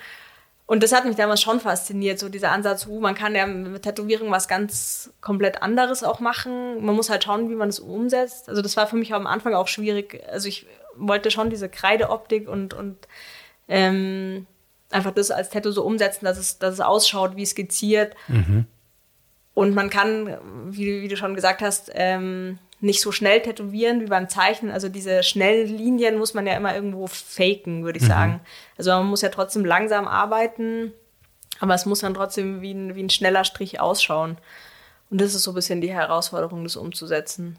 [0.66, 3.84] Und das hat mich damals schon fasziniert, so dieser Ansatz, uh, man kann ja mit
[3.84, 6.84] Tätowierung was ganz komplett anderes auch machen.
[6.84, 8.50] Man muss halt schauen, wie man das umsetzt.
[8.50, 10.22] Also das war für mich am Anfang auch schwierig.
[10.30, 12.98] Also ich wollte schon diese Kreideoptik und, und
[13.70, 14.46] ähm,
[14.92, 18.14] einfach das als Tattoo so umsetzen, dass es, dass es ausschaut wie skizziert.
[18.28, 18.66] Mhm.
[19.54, 20.38] Und man kann,
[20.70, 24.72] wie, wie, du schon gesagt hast, ähm, nicht so schnell tätowieren wie beim Zeichnen.
[24.72, 28.10] Also diese schnellen Linien muss man ja immer irgendwo faken, würde ich mhm.
[28.10, 28.42] sagen.
[28.78, 30.94] Also man muss ja trotzdem langsam arbeiten,
[31.60, 34.38] aber es muss dann trotzdem wie ein, wie ein schneller Strich ausschauen.
[35.10, 37.58] Und das ist so ein bisschen die Herausforderung, das umzusetzen.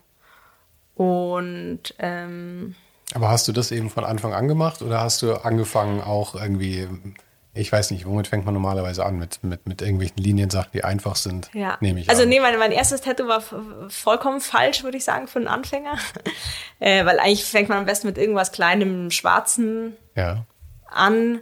[0.94, 2.74] Und ähm,
[3.14, 6.86] aber hast du das eben von Anfang an gemacht oder hast du angefangen auch irgendwie
[7.54, 9.18] ich weiß nicht, womit fängt man normalerweise an?
[9.18, 11.76] Mit, mit, mit irgendwelchen Liniensachen, die einfach sind, ja.
[11.80, 12.28] nehme ich Also an.
[12.28, 13.42] nee, mein, mein erstes Tattoo war
[13.88, 15.96] vollkommen falsch, würde ich sagen, für einen Anfänger.
[16.78, 20.44] äh, weil eigentlich fängt man am besten mit irgendwas kleinem, schwarzen ja.
[20.90, 21.40] an.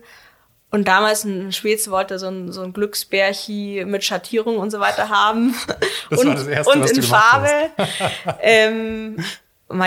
[0.71, 5.09] Und damals ein Schweiz wollte so ein, so ein Glücksbärchi mit Schattierung und so weiter
[5.09, 5.55] haben.
[6.09, 7.51] Das und, war das Erste, und was in Farbe.
[8.40, 9.16] ähm,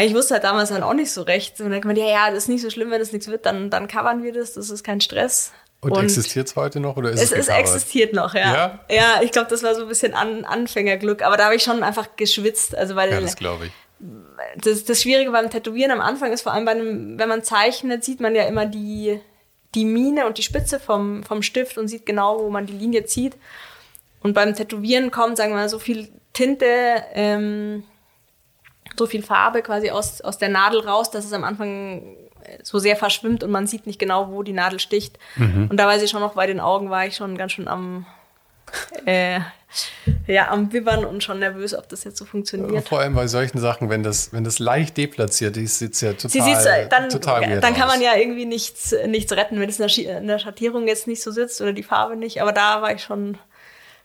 [0.01, 1.57] ich wusste halt damals dann auch nicht so recht.
[1.59, 3.45] Und dann denkt man, ja, ja, das ist nicht so schlimm, wenn es nichts wird,
[3.45, 5.53] dann, dann covern wir das, das ist kein Stress.
[5.81, 8.53] Und, und existiert es heute noch oder ist es Es, es existiert noch, ja.
[8.53, 11.63] Ja, ja ich glaube, das war so ein bisschen An Anfängerglück, aber da habe ich
[11.63, 12.75] schon einfach geschwitzt.
[12.75, 13.71] Also weil ja, das glaube ich.
[14.57, 18.03] Das, das Schwierige beim Tätowieren am Anfang ist vor allem bei einem, wenn man zeichnet,
[18.03, 19.19] sieht man ja immer die,
[19.75, 23.05] die Mine und die Spitze vom, vom Stift und sieht genau, wo man die Linie
[23.05, 23.35] zieht.
[24.21, 26.65] Und beim Tätowieren kommt, sagen wir mal, so viel Tinte,
[27.13, 27.83] ähm,
[28.97, 32.17] so viel Farbe quasi aus, aus der Nadel raus, dass es am Anfang
[32.63, 35.17] so sehr verschwimmt und man sieht nicht genau, wo die Nadel sticht.
[35.35, 35.67] Mhm.
[35.69, 38.05] Und da weiß ich schon noch, bei den Augen war ich schon ganz schön am,
[39.05, 39.39] äh,
[40.25, 42.87] ja, am Wibbern und schon nervös, ob das jetzt so funktioniert.
[42.87, 46.13] Vor allem bei solchen Sachen, wenn das, wenn das leicht deplatziert ist, sieht es ja
[46.13, 49.79] total, Sie sieht's, dann, total Dann kann man ja irgendwie nichts, nichts retten, wenn es
[49.79, 52.41] in der Schattierung jetzt nicht so sitzt oder die Farbe nicht.
[52.41, 53.37] Aber da war ich schon,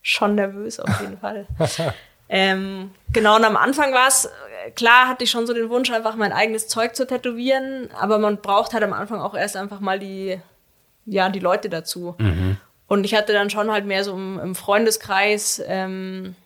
[0.02, 1.46] schon nervös auf jeden Fall.
[2.28, 4.28] ähm, genau, und am Anfang war es
[4.74, 8.38] klar hatte ich schon so den Wunsch, einfach mein eigenes Zeug zu tätowieren, aber man
[8.38, 10.40] braucht halt am Anfang auch erst einfach mal die,
[11.06, 12.14] ja, die Leute dazu.
[12.18, 12.56] Mhm.
[12.86, 16.36] Und ich hatte dann schon halt mehr so im, im Freundeskreis, ähm,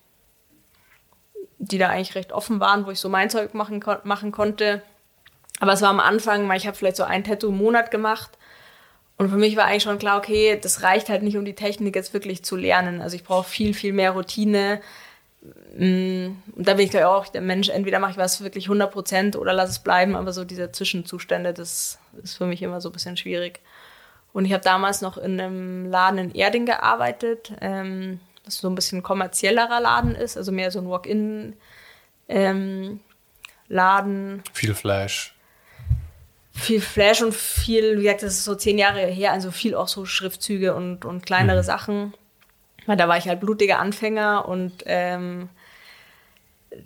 [1.58, 4.82] die da eigentlich recht offen waren, wo ich so mein Zeug machen, machen konnte.
[5.60, 8.30] Aber es war am Anfang, ich habe vielleicht so ein Tattoo im Monat gemacht.
[9.16, 11.96] Und für mich war eigentlich schon klar, okay, das reicht halt nicht, um die Technik
[11.96, 13.00] jetzt wirklich zu lernen.
[13.00, 14.80] Also ich brauche viel, viel mehr Routine.
[15.40, 18.90] Mm, und da bin ich ja auch der Mensch, entweder mache ich was wirklich 100
[18.90, 22.88] Prozent oder lass es bleiben, aber so diese Zwischenzustände, das ist für mich immer so
[22.88, 23.60] ein bisschen schwierig.
[24.32, 28.74] Und ich habe damals noch in einem Laden in Erding gearbeitet, ähm, was so ein
[28.74, 31.56] bisschen kommerziellerer Laden ist, also mehr so ein Walk-in
[32.28, 33.00] ähm,
[33.68, 34.42] Laden.
[34.52, 35.34] Viel Flash.
[36.52, 39.86] Viel Flash und viel, wie gesagt, das ist so zehn Jahre her, also viel auch
[39.86, 41.66] so Schriftzüge und, und kleinere mhm.
[41.66, 42.14] Sachen.
[42.88, 45.50] Weil da war ich halt blutiger Anfänger und ähm,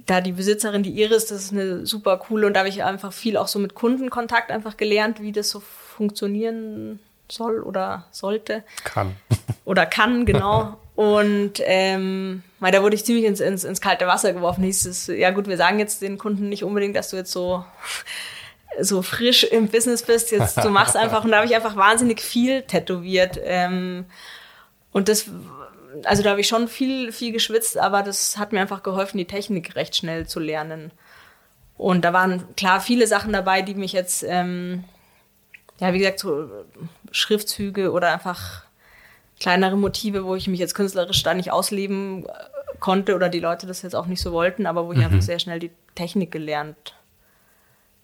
[0.07, 3.13] da die Besitzerin, die Iris, das ist eine super coole und da habe ich einfach
[3.13, 6.99] viel auch so mit Kundenkontakt einfach gelernt, wie das so funktionieren
[7.31, 8.65] soll oder sollte.
[8.83, 9.15] Kann.
[9.65, 10.77] Oder kann, genau.
[10.97, 14.65] und ähm, weil da wurde ich ziemlich ins, ins, ins kalte Wasser geworfen.
[14.65, 17.65] Hieß es, ja gut, wir sagen jetzt den Kunden nicht unbedingt, dass du jetzt so
[18.81, 22.21] so frisch im Business bist, jetzt du machst einfach und da habe ich einfach wahnsinnig
[22.21, 23.39] viel tätowiert.
[23.45, 24.07] Ähm,
[24.91, 25.27] und das
[26.05, 29.27] also da habe ich schon viel, viel geschwitzt, aber das hat mir einfach geholfen, die
[29.27, 30.91] Technik recht schnell zu lernen.
[31.77, 34.85] Und da waren klar viele Sachen dabei, die mich jetzt, ähm,
[35.81, 36.49] ja, wie gesagt, so
[37.11, 38.65] Schriftzüge oder einfach
[39.41, 42.31] kleinere Motive, wo ich mich jetzt künstlerisch da nicht ausleben äh,
[42.79, 45.05] konnte oder die Leute das jetzt auch nicht so wollten, aber wo ich mhm.
[45.05, 46.95] einfach sehr schnell die Technik gelernt,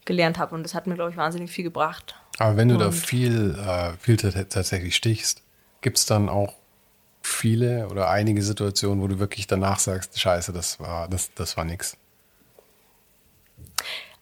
[0.05, 0.55] gelernt habe.
[0.55, 2.17] Und das hat mir, glaube ich, wahnsinnig viel gebracht.
[2.39, 5.43] Aber wenn du Und da viel, äh, viel tatsächlich stichst,
[5.81, 6.55] gibt es dann auch
[7.29, 11.65] viele oder einige Situationen, wo du wirklich danach sagst, scheiße, das war, das, das war
[11.65, 11.97] nix?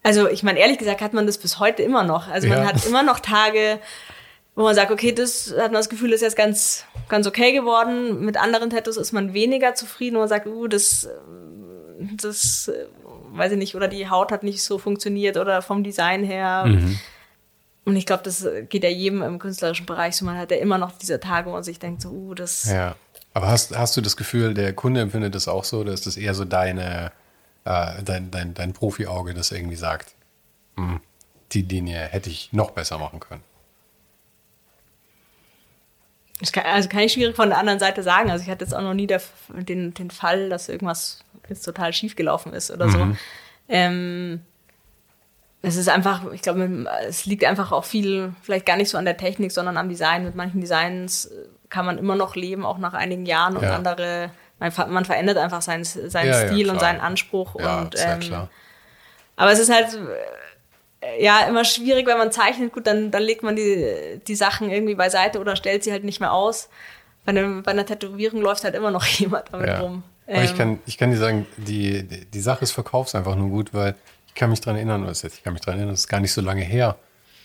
[0.02, 2.28] Also ich meine, ehrlich gesagt hat man das bis heute immer noch.
[2.28, 2.66] Also man ja.
[2.66, 3.80] hat immer noch Tage,
[4.54, 7.52] wo man sagt, okay, das hat man das Gefühl, das ist jetzt ganz, ganz okay
[7.52, 8.24] geworden.
[8.24, 11.08] Mit anderen Tattoos ist man weniger zufrieden, wo man sagt, uh, das,
[12.20, 12.70] das,
[13.32, 16.64] weiß ich nicht, oder die Haut hat nicht so funktioniert oder vom Design her.
[16.66, 16.98] Mhm.
[17.86, 20.24] Und ich glaube, das geht ja jedem im künstlerischen Bereich so.
[20.24, 22.64] Man hat ja immer noch diese Tage, wo man sich denkt, so, uh, das.
[22.64, 22.96] Ja.
[23.32, 26.16] Aber hast, hast du das Gefühl, der Kunde empfindet das auch so, oder ist das
[26.16, 27.12] eher so deine,
[27.64, 30.16] äh, dein, dein, dein Profi-Auge, das irgendwie sagt,
[30.76, 31.00] hm,
[31.52, 33.44] die Linie hätte ich noch besser machen können?
[36.40, 38.32] Das kann, also kann ich schwierig von der anderen Seite sagen.
[38.32, 41.92] Also ich hatte jetzt auch noch nie der, den, den Fall, dass irgendwas jetzt total
[41.92, 42.98] schief gelaufen ist oder so.
[42.98, 43.18] Mhm.
[43.68, 44.40] Ähm,
[45.66, 49.04] es ist einfach, ich glaube, es liegt einfach auch viel, vielleicht gar nicht so an
[49.04, 50.24] der Technik, sondern am Design.
[50.24, 53.74] Mit manchen Designs äh, kann man immer noch leben, auch nach einigen Jahren und Ja.
[53.74, 56.88] andere, man, man verändert einfach seinen, seinen Ja, ja, Stil und klar.
[56.88, 57.56] seinen Anspruch.
[57.58, 58.48] Ja, und, ähm, klar.
[59.34, 59.98] aber es ist halt
[61.00, 62.72] äh, ja immer schwierig, wenn man zeichnet.
[62.72, 66.20] Gut, dann, dann legt man die, die Sachen irgendwie beiseite oder stellt sie halt nicht
[66.20, 66.68] mehr aus.
[67.24, 69.80] Bei, einem, bei einer Tätowierung läuft halt immer noch jemand damit Ja.
[69.80, 70.04] rum.
[70.28, 73.48] Aber ich Ähm, kann, ich kann dir sagen, die, die, Sache ist Verkaufs einfach nur
[73.48, 73.96] gut, weil
[74.36, 76.32] kann mich dran erinnern, was jetzt, ich kann mich dran erinnern, das ist gar nicht
[76.32, 76.96] so lange her.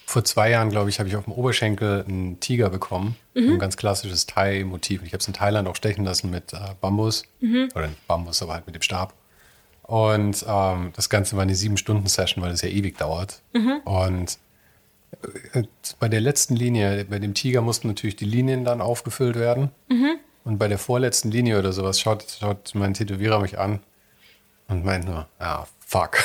[0.05, 3.15] Vor zwei Jahren, glaube ich, habe ich auf dem Oberschenkel einen Tiger bekommen.
[3.53, 5.01] Ein ganz klassisches Thai-Motiv.
[5.03, 7.23] Ich habe es in Thailand auch stechen lassen mit äh, Bambus.
[7.75, 9.13] Oder nicht Bambus, aber halt mit dem Stab.
[9.83, 13.41] Und ähm, das Ganze war eine sieben-Stunden-Session, weil es ja ewig dauert.
[13.85, 14.37] Und
[15.53, 15.63] äh,
[15.99, 19.71] bei der letzten Linie, bei dem Tiger mussten natürlich die Linien dann aufgefüllt werden.
[20.43, 23.79] Und bei der vorletzten Linie oder sowas schaut, schaut mein Tätowierer mich an
[24.67, 26.17] und meint nur, ja, fuck.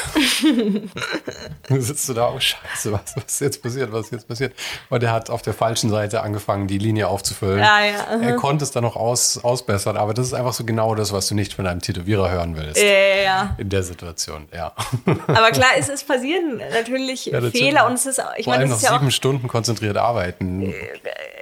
[1.69, 4.55] Dann sitzt du da, oh Scheiße, was, was ist jetzt passiert, was ist jetzt passiert?
[4.91, 7.59] Und er hat auf der falschen Seite angefangen, die Linie aufzufüllen.
[7.59, 8.21] Ja, ja, aha.
[8.23, 11.27] Er konnte es dann noch aus, ausbessern, aber das ist einfach so genau das, was
[11.27, 12.81] du nicht von einem Tätowierer hören willst.
[12.81, 13.55] ja, ja, ja.
[13.59, 14.73] In der Situation, ja.
[15.27, 17.41] Aber klar, es, es passieren natürlich Ja.
[17.51, 19.49] Fehler und es ist, ich Vor meine, allem das noch ist ja sieben auch Stunden
[19.49, 20.73] konzentriert arbeiten.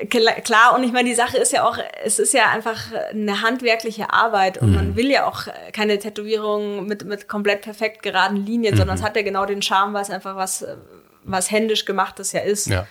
[0.05, 2.79] Kla- Klar, und ich meine, die Sache ist ja auch, es ist ja einfach
[3.11, 4.75] eine handwerkliche Arbeit und Mhm.
[4.75, 8.79] man will ja auch keine Tätowierung mit, mit komplett perfekt geraden Linien, Mhm.
[8.79, 10.77] sondern es hat ja genau den Charme, weil es einfach was, äh,
[11.25, 12.67] was händisch gemachtes ja ist.
[12.69, 12.87] Ja.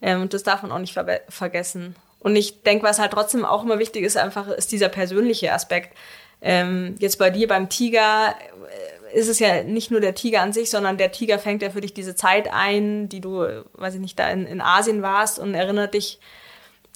[0.00, 1.96] Ähm, und das darf man auch nicht verbe- vergessen.
[2.20, 5.96] Und ich denke, was halt trotzdem auch immer wichtig ist, einfach ist dieser persönliche Aspekt.
[6.40, 8.34] Ähm, jetzt bei dir beim Tiger
[9.12, 11.70] äh, ist es ja nicht nur der Tiger an sich, sondern der Tiger fängt ja
[11.70, 15.02] für dich diese Zeit ein, die du, äh, weiß ich nicht, da in, in Asien
[15.02, 16.20] warst und erinnert dich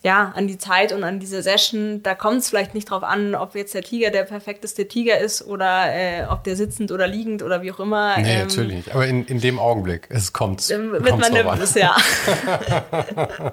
[0.03, 3.35] ja, an die Zeit und an diese Session, da kommt es vielleicht nicht drauf an,
[3.35, 7.43] ob jetzt der Tiger der perfekteste Tiger ist oder äh, ob der sitzend oder liegend
[7.43, 8.17] oder wie auch immer.
[8.19, 8.95] Nee, ähm, natürlich nicht.
[8.95, 10.69] Aber in, in dem Augenblick, es kommt.
[10.71, 11.59] ähm, Wird kommt's man an.
[11.59, 11.97] nervös, ja.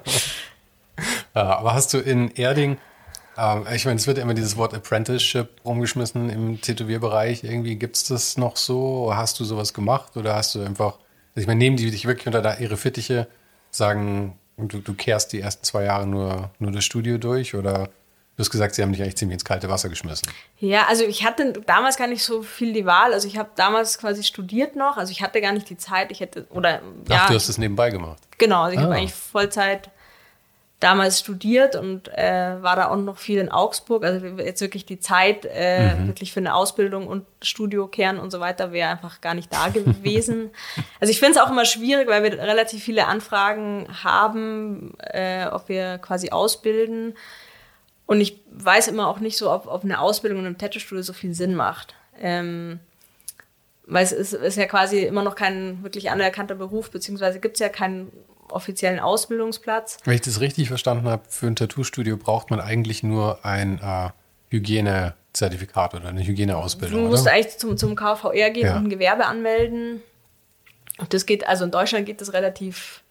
[1.34, 2.78] Ja, aber hast du in Erding,
[3.38, 7.44] ähm, ich meine, es wird immer dieses Wort Apprenticeship rumgeschmissen im Tätowierbereich.
[7.44, 9.12] Irgendwie gibt es das noch so?
[9.14, 10.98] Hast du sowas gemacht oder hast du einfach,
[11.34, 13.28] also ich meine, nehmen die dich wirklich unter da ihre Fittiche,
[13.70, 14.36] sagen,
[14.68, 17.84] du, du kehrst die ersten zwei Jahre nur, nur das Studio durch oder
[18.36, 20.30] du hast gesagt, sie haben dich eigentlich ziemlich ins kalte Wasser geschmissen.
[20.58, 23.12] Ja, also ich hatte damals gar nicht so viel die Wahl.
[23.12, 24.96] Also ich habe damals quasi studiert noch.
[24.96, 26.10] Also ich hatte gar nicht die Zeit.
[26.10, 28.18] Ich hätte, oder ja, Ach, du hast es nebenbei gemacht.
[28.38, 28.96] Genau, also ich habe Ah.
[28.96, 29.90] eigentlich Vollzeit
[30.80, 34.02] damals studiert und äh, war da auch noch viel in Augsburg.
[34.02, 38.40] Also jetzt wirklich die Zeit äh, wirklich für eine Ausbildung und Studio kehren und so
[38.40, 40.50] weiter wäre einfach gar nicht da gewesen.
[41.00, 45.68] also ich finde es auch immer schwierig, weil wir relativ viele Anfragen haben, äh, ob
[45.68, 47.14] wir quasi ausbilden.
[48.06, 51.12] Und ich weiß immer auch nicht so, ob, ob eine Ausbildung in einem Tattoo-Studio so
[51.12, 51.94] viel Sinn macht.
[52.18, 52.80] Ähm,
[53.84, 57.60] weil es ist, ist ja quasi immer noch kein wirklich anerkannter Beruf, beziehungsweise gibt es
[57.60, 58.10] ja keinen
[58.52, 59.98] offiziellen Ausbildungsplatz.
[60.04, 64.10] Wenn ich das richtig verstanden habe, für ein Tattoo-Studio braucht man eigentlich nur ein äh,
[64.50, 67.32] Hygienezertifikat oder eine Du Hygieneausbildung, musst oder?
[67.32, 68.76] eigentlich zum, zum KVR gehen Ja.
[68.76, 70.02] und ein Gewerbe anmelden.
[70.98, 73.02] Und das geht, also in Deutschland geht das relativ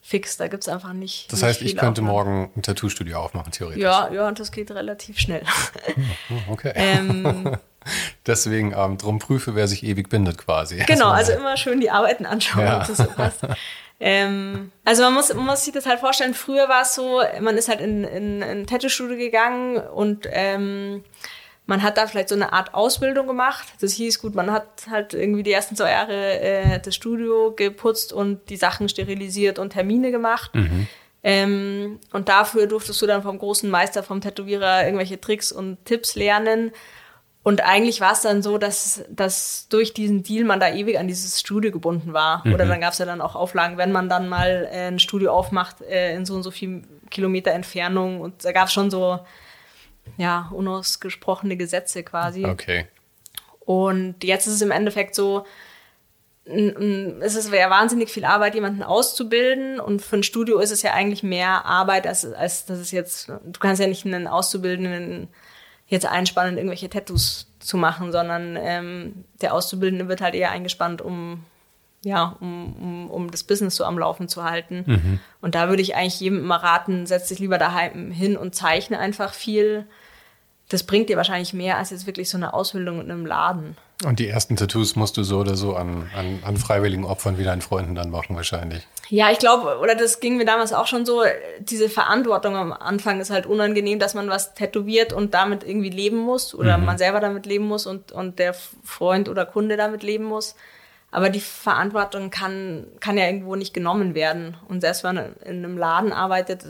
[0.00, 0.36] fix.
[0.36, 1.32] Da gibt es einfach nicht.
[1.32, 2.30] Das nicht heißt, ich könnte Auflagen.
[2.36, 3.82] morgen ein Tattoo-Studio aufmachen, theoretisch.
[3.82, 5.42] Ja, ja, und das geht relativ schnell.
[6.48, 6.72] Okay.
[6.74, 7.56] ähm,
[8.26, 10.76] Deswegen ähm, drum prüfe, wer sich ewig bindet quasi.
[10.86, 12.78] Genau, also immer schön die Arbeiten anschauen, Ja.
[12.86, 13.40] das passt.
[14.00, 17.56] ähm, also man muss, man muss sich das halt vorstellen, früher war es so, man
[17.56, 21.04] ist halt in, in, in ein Tattoo-Studio gegangen und ähm,
[21.66, 23.66] man hat da vielleicht so eine Art Ausbildung gemacht.
[23.80, 28.12] Das hieß gut, man hat halt irgendwie die ersten zwei Jahre äh, das Studio geputzt
[28.12, 30.50] und die Sachen sterilisiert und Termine gemacht.
[31.22, 36.16] Ähm, und dafür durftest du dann vom großen Meister, vom Tätowierer irgendwelche Tricks und Tipps
[36.16, 36.70] lernen.
[37.44, 41.06] Und eigentlich war es dann so, dass, dass durch diesen Deal man da ewig an
[41.06, 42.42] dieses Studio gebunden war.
[42.46, 45.30] Oder dann gab es ja dann auch Auflagen, wenn man dann mal äh, ein Studio
[45.30, 48.22] aufmacht äh, in so und so viel Kilometer Entfernung.
[48.22, 49.20] Und da gab es schon so,
[50.16, 52.46] ja, unausgesprochene Gesetze quasi.
[52.46, 52.86] Okay.
[53.60, 55.44] Und jetzt ist es im Endeffekt so,
[56.46, 59.80] es ist ja wahnsinnig viel Arbeit, jemanden auszubilden.
[59.80, 63.28] Und für ein Studio ist es ja eigentlich mehr Arbeit, als, als dass es jetzt,
[63.28, 65.28] du kannst ja nicht einen Auszubildenden
[65.94, 71.44] jetzt einspannen, irgendwelche Tattoos zu machen, sondern ähm, der Auszubildende wird halt eher eingespannt, um
[72.04, 74.84] ja, um, um, um das Business so am Laufen zu halten.
[74.86, 75.20] Mhm.
[75.40, 78.98] Und da würde ich eigentlich jedem immer raten, setz dich lieber daheim hin und zeichne
[78.98, 79.86] einfach viel.
[80.68, 83.76] Das bringt dir wahrscheinlich mehr als jetzt wirklich so eine Ausbildung in einem Laden.
[84.04, 87.44] Und die ersten Tattoos musst du so oder so an, an, an freiwilligen Opfern wie
[87.44, 88.86] deinen Freunden dann machen wahrscheinlich.
[89.08, 91.22] Ja, ich glaube, oder das ging mir damals auch schon so,
[91.60, 96.16] diese Verantwortung am Anfang ist halt unangenehm, dass man was tätowiert und damit irgendwie leben
[96.18, 96.86] muss oder mhm.
[96.86, 100.56] man selber damit leben muss und, und der Freund oder Kunde damit leben muss.
[101.10, 104.56] Aber die Verantwortung kann, kann ja irgendwo nicht genommen werden.
[104.66, 106.64] Und selbst wenn man in einem Laden arbeitet,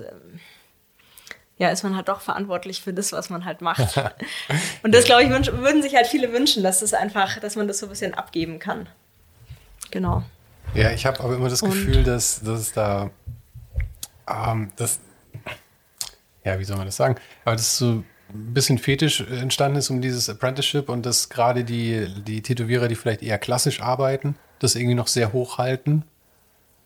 [1.64, 3.96] ja, ist man halt doch verantwortlich für das, was man halt macht.
[4.82, 7.78] Und das, glaube ich, würden sich halt viele wünschen, dass das einfach, dass man das
[7.78, 8.86] so ein bisschen abgeben kann.
[9.90, 10.22] Genau.
[10.74, 13.10] Ja, ich habe aber immer das Gefühl, dass, dass es da,
[14.28, 15.00] ähm, das,
[16.44, 17.16] ja, wie soll man das sagen?
[17.44, 21.64] Aber das ist so ein bisschen fetisch entstanden ist um dieses Apprenticeship und dass gerade
[21.64, 26.04] die, die Tätowierer, die vielleicht eher klassisch arbeiten, das irgendwie noch sehr hoch halten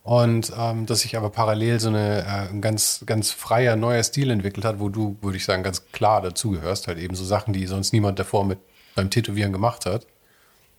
[0.08, 4.30] und ähm, dass sich aber parallel so eine äh, ein ganz, ganz freier neuer Stil
[4.30, 6.88] entwickelt hat, wo du, würde ich sagen, ganz klar dazugehörst.
[6.88, 8.58] Halt eben so Sachen, die sonst niemand davor mit
[8.94, 10.06] beim Tätowieren gemacht hat.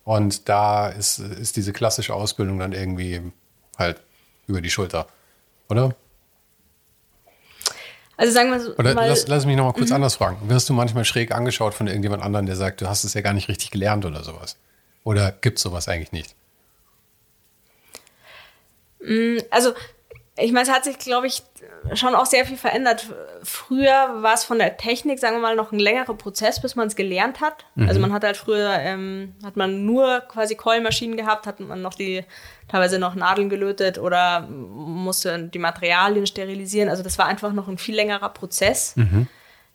[0.04, 3.22] Und da ist, ist diese klassische Ausbildung dann irgendwie
[3.78, 4.02] halt
[4.48, 5.06] über die Schulter,
[5.70, 5.96] oder?
[8.18, 8.76] Also sagen wir so.
[8.78, 9.98] Oder mal, lass, lass mich nochmal kurz mhm.
[9.98, 10.50] anders fragen.
[10.50, 13.34] Wirst du manchmal schräg angeschaut von irgendjemand anderen, der sagt, du hast es ja gar
[13.34, 14.58] nicht richtig gelernt oder sowas?
[15.04, 16.36] Oder gibt es sowas eigentlich nicht?
[19.00, 19.74] Mm, also,
[20.38, 21.44] ich meine, es hat sich, glaube ich,
[21.96, 23.08] schon auch sehr viel verändert.
[23.44, 26.88] Früher war es von der Technik, sagen wir mal, noch ein längerer Prozess, bis man
[26.88, 27.66] es gelernt hat.
[27.76, 27.88] Mhm.
[27.88, 31.94] Also man hat halt früher, ähm, hat man nur quasi Keulmaschinen gehabt, hat man noch
[31.94, 32.24] die,
[32.68, 36.90] teilweise noch Nadeln gelötet oder musste die Materialien sterilisieren.
[36.90, 38.96] Also das war einfach noch ein viel längerer Prozess.
[38.96, 39.28] Mhm.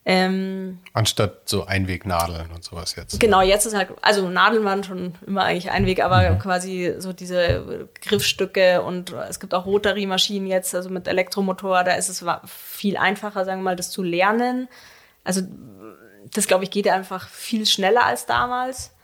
[0.06, 3.18] Ähm, Anstatt so Einwegnadeln und sowas jetzt.
[3.20, 6.38] Genau, jetzt ist halt, also Nadeln waren schon immer eigentlich Einweg, aber mhm.
[6.38, 12.10] quasi so diese Griffstücke und es gibt auch Rotarymaschinen jetzt, also mit Elektromotor, da ist
[12.10, 14.68] es viel einfacher, sagen wir mal, das zu lernen.
[15.24, 15.40] Also
[16.34, 18.94] das, glaube ich, geht einfach viel schneller als damals.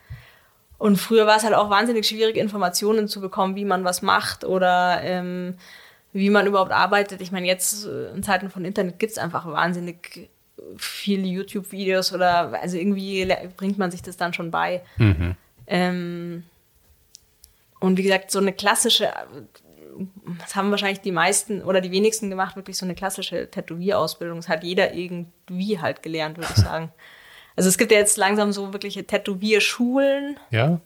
[0.76, 4.44] Und früher war es halt auch wahnsinnig schwierig, Informationen zu bekommen, wie man was macht
[4.44, 5.56] oder ähm,
[6.12, 7.20] wie man überhaupt arbeitet.
[7.20, 10.30] Ich meine, jetzt in Zeiten von Internet gibt es einfach wahnsinnig
[10.76, 14.82] viele YouTube-Videos oder also irgendwie bringt man sich das dann schon bei.
[14.96, 15.36] Mhm.
[15.66, 16.44] Ähm,
[17.80, 19.10] und wie gesagt, so eine klassische,
[20.38, 24.38] das haben wahrscheinlich die meisten oder die wenigsten gemacht, wirklich so eine klassische Tätowierausbildung.
[24.38, 26.92] Das hat jeder irgendwie halt gelernt, würde ich sagen.
[27.56, 30.38] Also es gibt ja jetzt langsam so wirkliche Tätowierschulen.
[30.50, 30.80] Ja.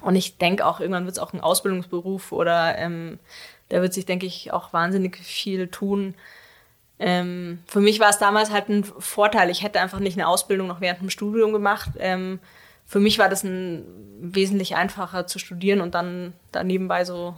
[0.00, 3.18] Und ich denke auch, irgendwann wird es auch ein Ausbildungsberuf oder ähm,
[3.68, 6.14] da wird sich, denke ich, auch wahnsinnig viel tun.
[6.98, 9.50] Ähm, für mich war es damals halt ein Vorteil.
[9.50, 11.90] Ich hätte einfach nicht eine Ausbildung noch während dem Studium gemacht.
[11.98, 12.38] Ähm,
[12.86, 13.84] für mich war das ein
[14.20, 17.34] wesentlich einfacher zu studieren und dann da nebenbei so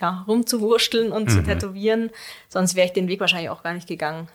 [0.00, 1.28] ja, rumzuwursteln und mhm.
[1.28, 2.10] zu tätowieren.
[2.48, 4.28] Sonst wäre ich den Weg wahrscheinlich auch gar nicht gegangen.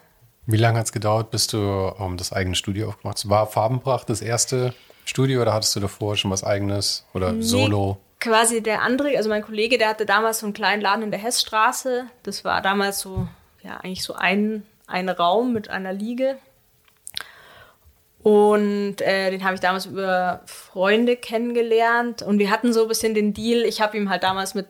[0.46, 3.28] Wie lange hat es gedauert, bis du um, das eigene Studio aufgemacht hast?
[3.28, 7.98] War Farbenpracht das erste Studio oder hattest du davor schon was eigenes oder nee, Solo?
[8.20, 11.20] Quasi der andere, also mein Kollege, der hatte damals so einen kleinen Laden in der
[11.20, 12.06] Hessstraße.
[12.22, 13.26] Das war damals so
[13.66, 16.38] ja eigentlich so ein, ein Raum mit einer Liege.
[18.22, 22.22] Und äh, den habe ich damals über Freunde kennengelernt.
[22.22, 23.64] Und wir hatten so ein bisschen den Deal.
[23.64, 24.66] Ich habe ihm halt damals mit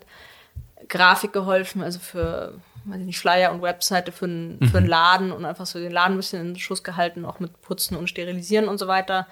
[0.89, 2.55] Grafik geholfen, also für
[2.87, 4.69] weiß ich nicht, Flyer und Webseite für, einen, mhm.
[4.69, 7.41] für einen Laden und einfach so den Laden ein bisschen in den Schuss gehalten, auch
[7.41, 9.27] mit Putzen und Sterilisieren und so weiter.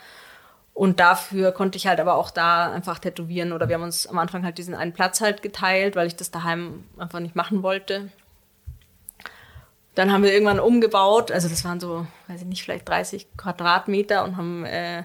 [0.73, 4.19] Und dafür konnte ich halt aber auch da einfach tätowieren oder wir haben uns am
[4.19, 8.09] Anfang halt diesen einen Platz halt geteilt, weil ich das daheim einfach nicht machen wollte.
[9.95, 14.24] Dann haben wir irgendwann umgebaut, also das waren so, weiß ich nicht, vielleicht 30 Quadratmeter
[14.24, 15.05] und haben äh,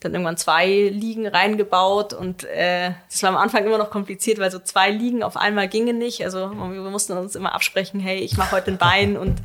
[0.00, 4.50] dann irgendwann zwei Liegen reingebaut und äh, das war am Anfang immer noch kompliziert, weil
[4.50, 6.24] so zwei Liegen auf einmal gingen nicht.
[6.24, 9.42] Also wir mussten uns immer absprechen, hey, ich mache heute ein Bein und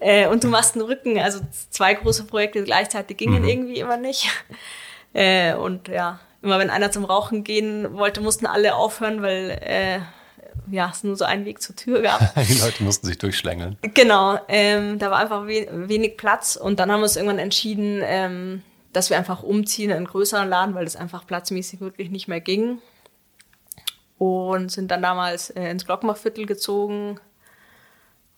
[0.00, 1.20] äh, und du machst einen Rücken.
[1.20, 1.40] Also
[1.70, 3.48] zwei große Projekte gleichzeitig gingen mhm.
[3.48, 4.28] irgendwie immer nicht.
[5.14, 10.00] Äh, und ja, immer wenn einer zum Rauchen gehen wollte, mussten alle aufhören, weil äh,
[10.72, 12.34] ja, es nur so einen Weg zur Tür gab.
[12.48, 13.76] Die Leute mussten sich durchschlängeln.
[13.94, 18.00] Genau, ähm, da war einfach we wenig Platz und dann haben wir uns irgendwann entschieden,
[18.04, 18.62] ähm,
[18.92, 22.40] dass wir einfach umziehen in einen größeren Laden, weil das einfach platzmäßig wirklich nicht mehr
[22.40, 22.78] ging.
[24.18, 27.18] Und sind dann damals äh, ins Glockmachviertel gezogen.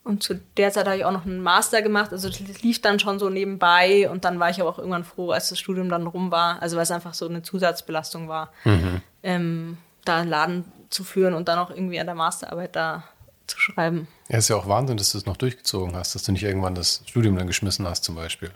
[0.03, 2.12] Und zu der Zeit habe ich auch noch einen Master gemacht.
[2.12, 4.09] Also das lief dann schon so nebenbei.
[4.09, 6.62] Und dann war ich aber auch irgendwann froh, als das Studium dann rum war.
[6.62, 9.03] Also weil es einfach so eine Zusatzbelastung war, mhm.
[9.22, 10.64] ähm, da einen Laden
[10.95, 13.05] zu führen und dann auch irgendwie an der Masterarbeit da
[13.47, 14.09] zu schreiben.
[14.28, 16.74] Ja, ist ja auch Wahnsinn, dass du es noch durchgezogen hast, dass du nicht irgendwann
[16.74, 18.51] das Studium dann geschmissen hast zum Beispiel.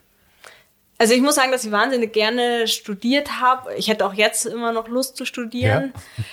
[0.97, 3.75] Also ich muss sagen, dass ich wahnsinnig gerne studiert habe.
[3.75, 5.93] Ich hätte auch jetzt immer noch Lust zu studieren.
[5.95, 6.25] Ja.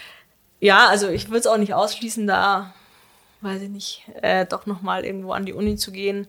[0.59, 2.73] ja, also ich würde es auch nicht ausschließen, da,
[3.41, 6.27] weiß ich nicht, äh, doch nochmal irgendwo an die Uni zu gehen.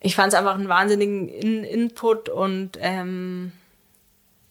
[0.00, 3.52] Ich fand es einfach einen wahnsinnigen In Input und ähm,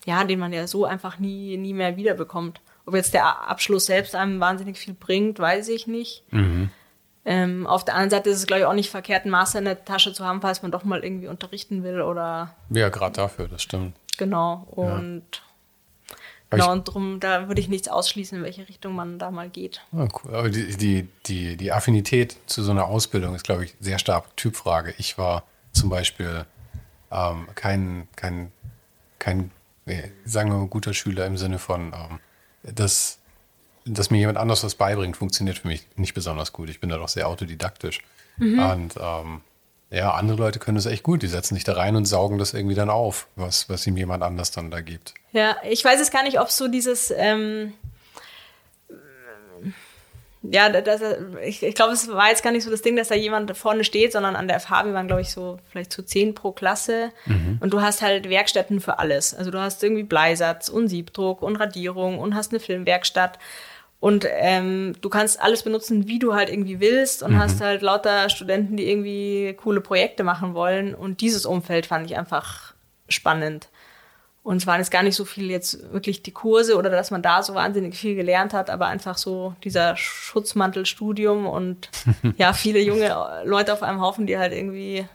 [0.05, 2.59] ja, den man ja so einfach nie, nie mehr wiederbekommt.
[2.85, 6.23] Ob jetzt der Abschluss selbst einem wahnsinnig viel bringt, weiß ich nicht.
[6.31, 6.69] Mhm.
[7.27, 9.65] Ähm, auf der anderen Seite ist es, glaube ich, auch nicht verkehrt, einen Master in
[9.65, 12.55] der Tasche zu haben, falls man doch mal irgendwie unterrichten will oder.
[12.69, 13.95] Ja, gerade dafür, das stimmt.
[14.17, 14.67] Genau.
[14.69, 15.23] Und
[16.11, 16.17] ja.
[16.51, 19.81] genau, und darum, da würde ich nichts ausschließen, in welche Richtung man da mal geht.
[19.91, 20.35] Ah, cool.
[20.35, 24.37] Aber die, die, die, die Affinität zu so einer Ausbildung ist, glaube ich, sehr stark
[24.37, 24.93] Typfrage.
[24.99, 26.45] Ich war zum Beispiel
[27.11, 28.51] ähm, kein, kein,
[29.17, 29.49] kein,
[30.25, 32.19] sagen wir mal, guter Schüler im Sinne von, ähm,
[32.73, 33.19] dass
[33.85, 36.69] dass mir jemand anders was beibringt, funktioniert für mich nicht besonders gut.
[36.69, 38.01] Ich bin da doch sehr autodidaktisch.
[38.37, 38.59] Mhm.
[38.59, 39.41] Und ähm,
[39.91, 41.21] ja, andere Leute können das echt gut.
[41.21, 44.23] Die setzen sich da rein und saugen das irgendwie dann auf, was, was ihm jemand
[44.23, 45.13] anders dann da gibt.
[45.31, 47.73] Ja, ich weiß jetzt gar nicht, ob so dieses, ähm,
[50.51, 51.01] ja, das,
[51.43, 53.53] ich, ich glaube, es war jetzt gar nicht so das Ding, dass da jemand da
[53.53, 56.51] vorne steht, sondern an der FH, wir waren, glaube ich, so vielleicht zu zehn pro
[56.51, 57.11] Klasse.
[57.25, 57.59] Mhm.
[57.61, 59.33] Und du hast halt Werkstätten für alles.
[59.33, 63.39] Also du hast irgendwie Bleisatz und Siebdruck und Radierung und hast eine Filmwerkstatt.
[63.99, 67.39] Und ähm, du kannst alles benutzen, wie du halt irgendwie willst und mhm.
[67.39, 70.93] hast halt lauter Studenten, die irgendwie coole Projekte machen wollen.
[70.93, 72.73] Und dieses Umfeld fand ich einfach
[73.07, 73.69] spannend.
[74.45, 77.23] Und es waren jetzt gar nicht so viel jetzt wirklich die Kurse oder dass man
[77.23, 81.89] da so wahnsinnig viel gelernt hat, aber einfach so dieser Schutzmantelstudium und
[82.37, 83.11] ja, viele junge
[83.43, 85.07] Leute auf einem Haufen, die halt irgendwie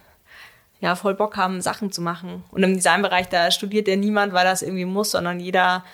[0.81, 2.43] ja voll Bock haben, Sachen zu machen.
[2.51, 5.85] Und im Designbereich, da studiert ja niemand, weil das irgendwie muss, sondern jeder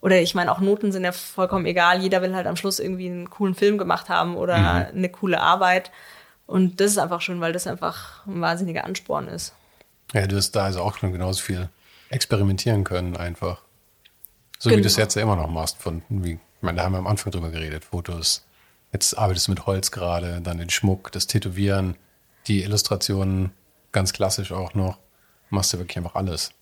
[0.00, 2.00] oder ich meine, auch Noten sind ja vollkommen egal.
[2.00, 4.98] Jeder will halt am Schluss irgendwie einen coolen Film gemacht haben oder mhm.
[4.98, 5.90] eine coole Arbeit.
[6.46, 9.52] Und das ist einfach schön, weil das einfach ein wahnsinniger Ansporn ist.
[10.12, 11.68] Ja, du hast da also auch schon genauso viel
[12.14, 13.62] experimentieren können, einfach.
[14.58, 14.78] So genau.
[14.78, 15.82] wie du es jetzt ja immer noch machst.
[15.82, 18.46] Von, wie, ich meine, da haben wir am Anfang drüber geredet, Fotos.
[18.92, 21.96] Jetzt arbeitest du mit Holz gerade, dann den Schmuck, das Tätowieren,
[22.46, 23.50] die Illustrationen,
[23.92, 24.98] ganz klassisch auch noch.
[25.50, 26.52] Machst du wirklich einfach alles.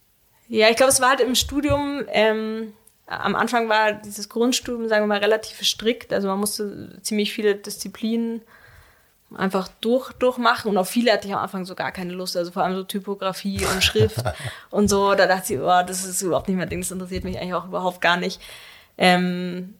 [0.49, 2.73] Ja, ich glaube, es war halt im Studium, ähm,
[3.07, 6.13] am Anfang war dieses Grundstudium, sagen wir mal, relativ strikt.
[6.13, 8.43] Also man musste ziemlich viele Disziplinen
[9.37, 10.71] einfach durch, durchmachen.
[10.71, 12.37] Und auf viele hatte ich am Anfang so gar keine Lust.
[12.37, 14.23] Also vor allem so Typografie und Schrift
[14.71, 15.15] und so.
[15.15, 16.81] Da dachte ich, oh, das ist überhaupt nicht mein Ding.
[16.81, 18.41] Das interessiert mich eigentlich auch überhaupt gar nicht.
[18.99, 19.75] Ähm,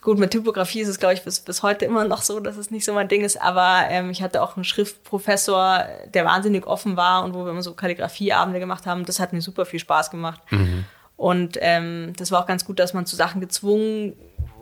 [0.00, 2.70] gut, mit Typografie ist es, glaube ich, bis, bis heute immer noch so, dass es
[2.70, 3.40] nicht so mein Ding ist.
[3.40, 7.62] Aber ähm, ich hatte auch einen Schriftprofessor, der wahnsinnig offen war und wo wir immer
[7.62, 9.04] so Kalligrafieabende gemacht haben.
[9.04, 10.40] Das hat mir super viel Spaß gemacht.
[10.50, 10.84] Mhm.
[11.16, 14.16] Und ähm, das war auch ganz gut, dass man zu Sachen gezwungen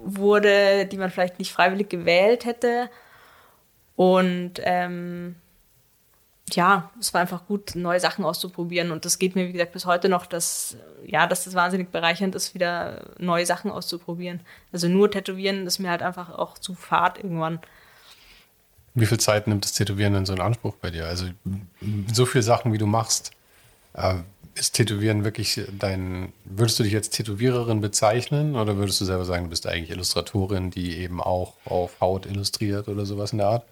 [0.04, 2.90] wurde, die man vielleicht nicht freiwillig gewählt hätte.
[4.00, 5.34] Und ähm,
[6.52, 8.92] ja, es war einfach gut, neue Sachen auszuprobieren.
[8.92, 12.34] Und das geht mir, wie gesagt, bis heute noch, dass, ja, dass das wahnsinnig bereichernd
[12.34, 14.40] ist, wieder neue Sachen auszuprobieren.
[14.72, 17.58] Also nur Tätowieren ist mir halt einfach auch zu fad irgendwann.
[18.94, 21.06] Wie viel Zeit nimmt das Tätowieren denn so in Anspruch bei dir?
[21.06, 21.26] Also
[22.10, 23.32] so viele Sachen, wie du machst,
[23.92, 24.14] äh,
[24.54, 29.44] ist Tätowieren wirklich dein, würdest du dich als Tätowiererin bezeichnen oder würdest du selber sagen,
[29.44, 33.64] du bist eigentlich Illustratorin, die eben auch auf Haut illustriert oder sowas in der Art?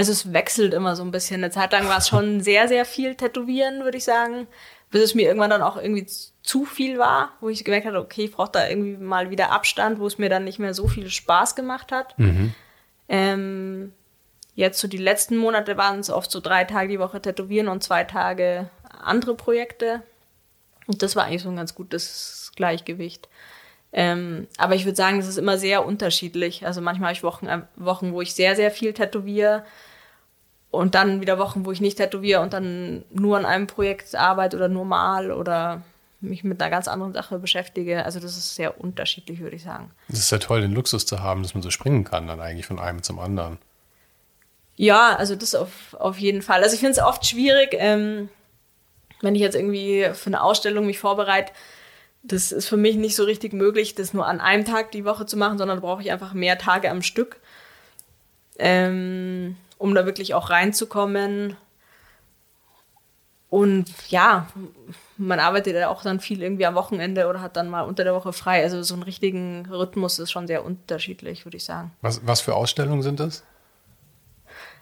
[0.00, 1.44] Also es wechselt immer so ein bisschen.
[1.44, 4.46] Eine Zeit lang war es schon sehr, sehr viel Tätowieren, würde ich sagen,
[4.90, 6.06] bis es mir irgendwann dann auch irgendwie
[6.42, 10.00] zu viel war, wo ich gemerkt habe, okay, ich brauche da irgendwie mal wieder Abstand,
[10.00, 12.18] wo es mir dann nicht mehr so viel Spaß gemacht hat.
[12.18, 12.54] Mhm.
[13.10, 13.92] Ähm,
[14.54, 17.82] jetzt so die letzten Monate waren es oft so drei Tage die Woche Tätowieren und
[17.82, 18.70] zwei Tage
[19.02, 20.00] andere Projekte.
[20.86, 23.28] Und das war eigentlich so ein ganz gutes Gleichgewicht.
[23.92, 26.64] Ähm, aber ich würde sagen, es ist immer sehr unterschiedlich.
[26.64, 29.62] Also manchmal habe ich Wochen, äh, Wochen, wo ich sehr, sehr viel tätowiere
[30.70, 34.56] und dann wieder Wochen, wo ich nicht tätowiere und dann nur an einem Projekt arbeite
[34.56, 35.82] oder nur mal oder
[36.20, 38.04] mich mit einer ganz anderen Sache beschäftige.
[38.04, 39.90] Also das ist sehr unterschiedlich, würde ich sagen.
[40.08, 42.66] Es ist ja toll, den Luxus zu haben, dass man so springen kann, dann eigentlich
[42.66, 43.58] von einem zum anderen.
[44.76, 46.62] Ja, also das auf, auf jeden Fall.
[46.62, 48.28] Also ich finde es oft schwierig, ähm,
[49.20, 51.52] wenn ich jetzt irgendwie für eine Ausstellung mich vorbereite,
[52.22, 55.26] das ist für mich nicht so richtig möglich, das nur an einem Tag die Woche
[55.26, 57.40] zu machen, sondern brauche ich einfach mehr Tage am Stück,
[58.58, 61.56] ähm, um da wirklich auch reinzukommen.
[63.48, 64.46] Und ja,
[65.16, 68.14] man arbeitet ja auch dann viel irgendwie am Wochenende oder hat dann mal unter der
[68.14, 68.62] Woche frei.
[68.62, 71.92] Also so einen richtigen Rhythmus ist schon sehr unterschiedlich, würde ich sagen.
[72.02, 73.42] Was, was für Ausstellungen sind das?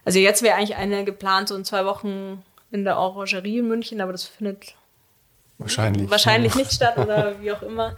[0.04, 2.42] Also jetzt wäre eigentlich eine geplant, so in zwei Wochen
[2.72, 4.74] in der Orangerie in München, aber das findet
[5.58, 7.96] wahrscheinlich, wahrscheinlich nicht statt oder wie auch immer.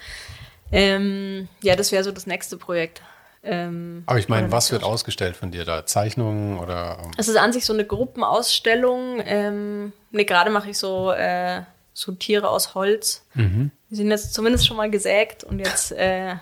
[0.70, 3.03] Ähm, ja, das wäre so das nächste Projekt.
[3.43, 5.86] Ähm, aber ich meine, was wird ausgestellt von dir da?
[5.86, 6.99] Zeichnungen oder?
[7.03, 7.11] Ähm?
[7.16, 9.22] Es ist an sich so eine Gruppenausstellung.
[9.24, 11.62] Ähm, ne, gerade mache ich so, äh,
[11.95, 13.24] so Tiere aus Holz.
[13.34, 13.70] Mhm.
[13.88, 16.36] Die sind jetzt zumindest schon mal gesägt und jetzt äh,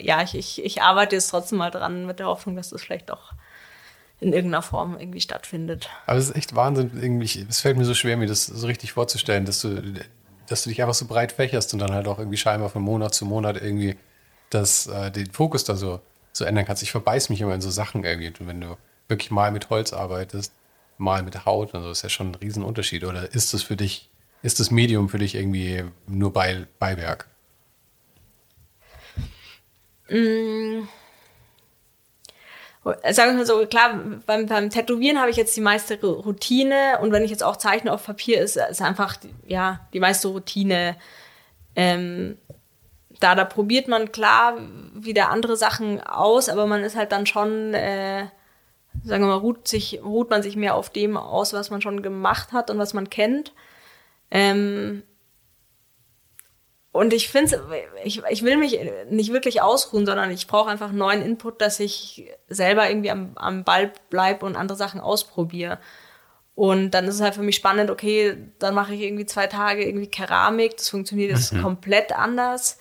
[0.00, 3.10] ja, ich, ich, ich arbeite jetzt trotzdem mal dran mit der Hoffnung, dass das vielleicht
[3.10, 3.32] auch
[4.20, 5.88] in irgendeiner Form irgendwie stattfindet.
[6.06, 8.92] Aber es ist echt Wahnsinn, irgendwie, es fällt mir so schwer, mir das so richtig
[8.92, 9.80] vorzustellen, dass du,
[10.48, 13.14] dass du dich einfach so breit fächerst und dann halt auch irgendwie scheinbar von Monat
[13.14, 13.96] zu Monat irgendwie
[14.50, 16.00] das, äh, den Fokus da so,
[16.38, 16.82] so ändern kannst.
[16.82, 18.28] Ich verbeiß mich immer in so Sachen irgendwie.
[18.28, 18.76] Und wenn du
[19.08, 20.52] wirklich mal mit Holz arbeitest,
[20.96, 23.04] mal mit Haut und so, ist ja schon ein Riesenunterschied.
[23.04, 24.08] Oder ist das für dich,
[24.42, 27.28] ist das Medium für dich irgendwie nur bei, Beiwerk?
[30.08, 30.88] Mm.
[33.10, 37.12] Sagen wir mal so, klar, beim, beim Tätowieren habe ich jetzt die meiste Routine und
[37.12, 39.16] wenn ich jetzt auch zeichne auf Papier, ist, ist einfach
[39.46, 40.96] ja, die meiste Routine
[41.76, 42.38] ähm,
[43.20, 43.34] da.
[43.34, 44.56] Da probiert man klar
[44.94, 48.26] wieder andere Sachen aus, aber man ist halt dann schon, äh,
[49.04, 52.02] sagen wir mal, ruht, sich, ruht man sich mehr auf dem aus, was man schon
[52.02, 53.52] gemacht hat und was man kennt.
[54.30, 55.02] Ähm,
[56.90, 57.62] und ich finde,
[58.02, 58.78] ich, ich will mich
[59.10, 63.62] nicht wirklich ausruhen, sondern ich brauche einfach neuen Input, dass ich selber irgendwie am, am
[63.62, 65.78] Ball bleibe und andere Sachen ausprobiere.
[66.54, 69.86] Und dann ist es halt für mich spannend, okay, dann mache ich irgendwie zwei Tage
[69.86, 71.62] irgendwie Keramik, das funktioniert jetzt mhm.
[71.62, 72.78] komplett anders.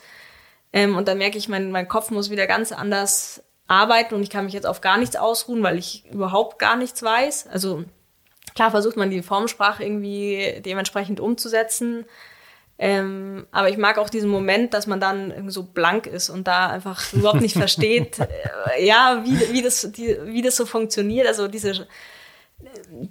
[0.73, 4.29] Ähm, und dann merke ich, mein, mein Kopf muss wieder ganz anders arbeiten und ich
[4.29, 7.47] kann mich jetzt auf gar nichts ausruhen, weil ich überhaupt gar nichts weiß.
[7.47, 7.83] Also
[8.55, 12.05] klar versucht man die Formsprache irgendwie dementsprechend umzusetzen.
[12.79, 16.67] Ähm, aber ich mag auch diesen Moment, dass man dann so blank ist und da
[16.67, 21.27] einfach überhaupt nicht versteht, äh, ja, wie, wie, das, die, wie das so funktioniert.
[21.27, 21.87] Also diese,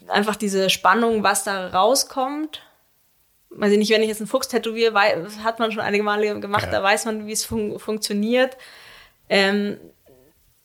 [0.09, 2.63] einfach diese Spannung, was da rauskommt.
[3.59, 4.95] Weiß ich nicht, wenn ich jetzt einen Fuchs tätowiere,
[5.43, 6.71] hat man schon einige Male gemacht, ja.
[6.71, 8.57] da weiß man, wie es fun funktioniert.
[9.29, 9.79] Ähm,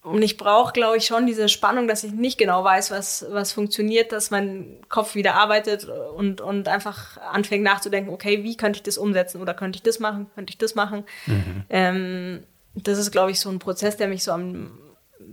[0.03, 3.51] und ich brauche, glaube ich, schon diese Spannung, dass ich nicht genau weiß, was, was
[3.51, 8.83] funktioniert, dass mein Kopf wieder arbeitet und, und einfach anfängt nachzudenken, okay, wie könnte ich
[8.83, 11.03] das umsetzen oder könnte ich das machen, könnte ich das machen.
[11.27, 11.63] Mhm.
[11.69, 14.71] Ähm, das ist, glaube ich, so ein Prozess, der mich so am,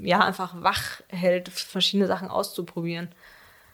[0.00, 3.09] ja, einfach wach hält, verschiedene Sachen auszuprobieren.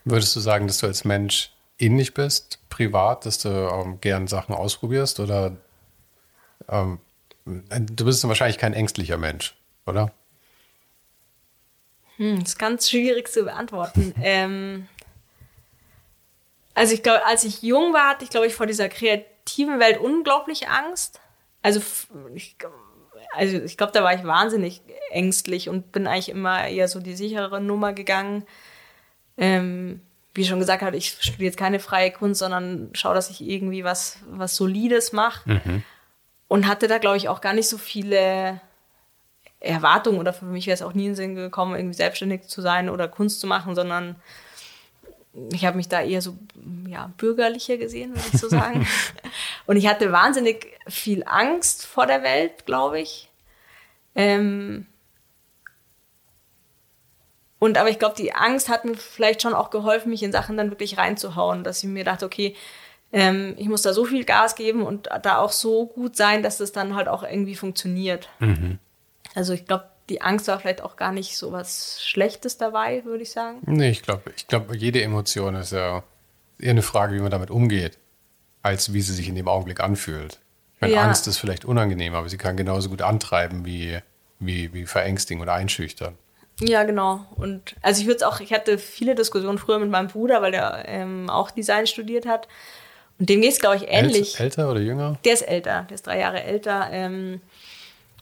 [0.05, 4.55] Würdest du sagen, dass du als Mensch ähnlich bist, privat, dass du ähm, gern Sachen
[4.55, 5.57] ausprobierst oder
[6.69, 6.99] ähm,
[7.45, 9.55] du bist wahrscheinlich kein ängstlicher Mensch,
[9.87, 10.13] oder?
[12.17, 14.15] Hm, das ist ganz schwierig zu beantworten.
[14.23, 14.89] ähm,
[16.75, 19.99] also ich glaube, als ich jung war, hatte ich, glaube ich, vor dieser kreativen Welt
[19.99, 21.21] unglaublich Angst.
[21.63, 21.81] Also
[22.35, 22.57] ich,
[23.33, 27.15] also ich glaube, da war ich wahnsinnig ängstlich und bin eigentlich immer eher so die
[27.15, 28.45] sichere Nummer gegangen.
[29.37, 30.01] Ähm,
[30.35, 33.85] wie schon gesagt habe, ich studiere jetzt keine freie Kunst, sondern schaue, dass ich irgendwie
[33.85, 35.49] was, was Solides mache.
[35.49, 35.83] Mhm.
[36.49, 38.61] Und hatte da, glaube ich, auch gar nicht so viele
[39.61, 42.61] Erwartung oder für mich wäre es auch nie in den Sinn gekommen, irgendwie selbstständig zu
[42.61, 44.17] sein oder Kunst zu machen, sondern
[45.53, 46.37] ich habe mich da eher so
[46.87, 48.87] ja, bürgerlicher gesehen, würde ich so sagen.
[49.67, 53.31] und ich hatte wahnsinnig viel Angst vor der Welt, glaube ich.
[54.15, 54.87] Ähm
[57.65, 60.59] und aber ich glaube, die Angst hat mir vielleicht schon auch geholfen, mich in Sachen
[60.59, 62.55] dann wirklich reinzuhauen, dass ich mir dachte, okay,
[63.11, 66.59] ähm, ich muss da so viel Gas geben und da auch so gut sein, dass
[66.59, 68.29] das dann halt auch irgendwie funktioniert.
[68.39, 68.79] Mhm.
[69.35, 73.23] Also ich glaube, die Angst war vielleicht auch gar nicht so was Schlechtes dabei, würde
[73.23, 73.61] ich sagen.
[73.65, 76.03] Nee, ich glaube, ich glaube, jede Emotion ist ja
[76.59, 77.97] eher eine Frage, wie man damit umgeht,
[78.61, 80.39] als wie sie sich in dem Augenblick anfühlt.
[80.75, 81.03] Ich meine, ja.
[81.03, 84.01] Angst ist vielleicht unangenehm, aber sie kann genauso gut antreiben wie,
[84.39, 86.19] wie, wie verängstigen oder einschüchtern.
[86.61, 87.27] Ja, genau.
[87.37, 90.53] Und also ich würde es auch, ich hatte viele Diskussionen früher mit meinem Bruder, weil
[90.53, 92.49] der ähm, auch Design studiert hat.
[93.19, 94.39] Und dem geht es, glaube ich, ähnlich.
[94.39, 95.19] Älter oder jünger?
[95.25, 96.89] Der ist älter, der ist drei Jahre älter.
[96.91, 97.41] Ähm,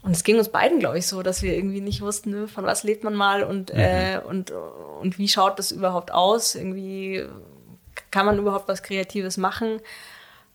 [0.02, 2.64] und es ging uns beiden, glaube ich, so, dass wir irgendwie nicht wussten, ne, von
[2.64, 3.78] was lebt man mal und, mhm.
[3.78, 6.54] äh, und, und wie schaut das überhaupt aus?
[6.54, 7.24] Irgendwie
[8.10, 9.80] kann man überhaupt was Kreatives machen?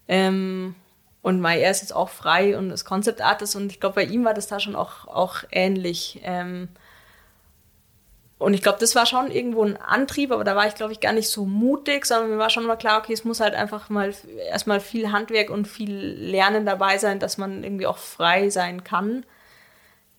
[0.07, 0.75] Ähm,
[1.21, 4.03] und Mai, er ist jetzt auch frei und ist Concept Artist und ich glaube, bei
[4.03, 6.19] ihm war das da schon auch, auch ähnlich.
[6.23, 6.67] Ähm,
[8.39, 10.99] und ich glaube, das war schon irgendwo ein Antrieb, aber da war ich, glaube ich,
[10.99, 13.89] gar nicht so mutig, sondern mir war schon mal klar, okay, es muss halt einfach
[13.89, 14.13] mal
[14.49, 19.25] erstmal viel Handwerk und viel Lernen dabei sein, dass man irgendwie auch frei sein kann.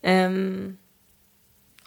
[0.03, 0.77] Ähm,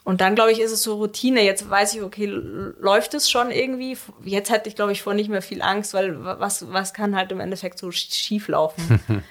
[0.03, 1.43] und dann, glaube ich, ist es so Routine.
[1.43, 3.95] Jetzt weiß ich, okay, läuft es schon irgendwie?
[4.25, 7.31] Jetzt hätte ich, glaube ich, vor nicht mehr viel Angst, weil was, was kann halt
[7.31, 9.01] im Endeffekt so schief laufen?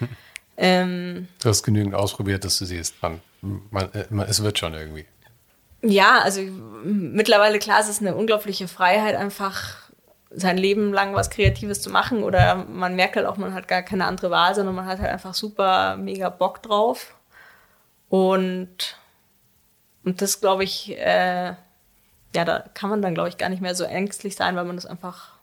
[0.57, 5.05] ähm, du hast genügend ausprobiert, dass du siehst, man, man, man, es wird schon irgendwie.
[5.83, 6.41] Ja, also
[6.83, 9.83] mittlerweile, klar, es ist eine unglaubliche Freiheit, einfach
[10.31, 12.23] sein Leben lang was Kreatives zu machen.
[12.23, 15.11] Oder man merkt halt auch, man hat gar keine andere Wahl, sondern man hat halt
[15.11, 17.13] einfach super, mega Bock drauf.
[18.09, 18.97] Und,
[20.03, 21.53] und das glaube ich, äh,
[22.35, 24.75] ja, da kann man dann, glaube ich, gar nicht mehr so ängstlich sein, weil man
[24.75, 25.33] das einfach,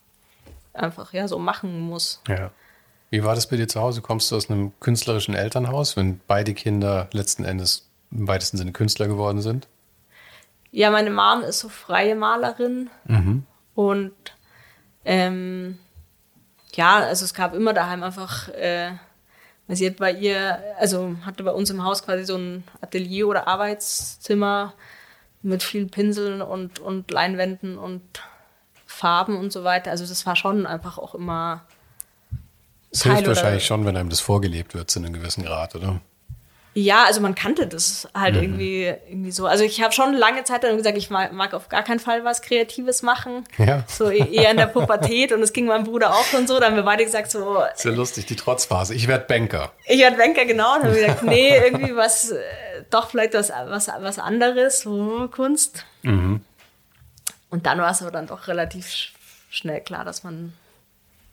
[0.73, 2.23] einfach ja, so machen muss.
[2.29, 2.51] Ja.
[3.11, 4.03] Wie war das bei dir zu Hause?
[4.03, 9.09] Kommst du aus einem künstlerischen Elternhaus, wenn beide Kinder letzten Endes im weitesten Sinne Künstler
[9.09, 9.67] geworden sind?
[10.73, 13.45] Ja, meine Mom ist so freie Malerin mhm.
[13.75, 14.13] und
[15.05, 15.79] ähm,
[16.75, 18.93] ja, also es gab immer daheim einfach, äh,
[19.69, 23.49] sie hat bei ihr, also hatte bei uns im Haus quasi so ein Atelier oder
[23.49, 24.75] Arbeitszimmer
[25.43, 28.03] mit vielen Pinseln und, und Leinwänden und
[28.87, 29.91] Farben und so weiter.
[29.91, 31.65] Also das war schon einfach auch immer.
[32.91, 36.01] Es hilft wahrscheinlich schon, wenn einem das vorgelebt wird zu einem gewissen Grad, oder?
[36.73, 38.43] Ja, also man kannte das halt mhm.
[38.43, 39.47] irgendwie, irgendwie so.
[39.47, 42.25] Also ich habe schon lange Zeit dann gesagt, ich mag, mag, auf gar keinen Fall
[42.25, 43.45] was Kreatives machen.
[43.59, 43.85] Ja.
[43.89, 46.61] So e-, eher in der Pubertät und es ging meinem Bruder auch schon so.
[46.61, 47.61] Da haben wir beide gesagt so.
[47.75, 48.95] Ist ja lustig, die Trotzphase.
[48.95, 49.73] Ich werde Banker.
[49.87, 50.77] Ich werde Banker, genau.
[50.77, 52.41] Und dann haben wir gesagt, nee, irgendwie was, äh,
[52.89, 55.85] doch vielleicht was, was, was anderes, so Kunst.
[56.03, 56.41] Mhm.
[57.51, 59.11] Und dann war es aber dann doch relativ
[59.51, 60.53] schnell klar, dass man.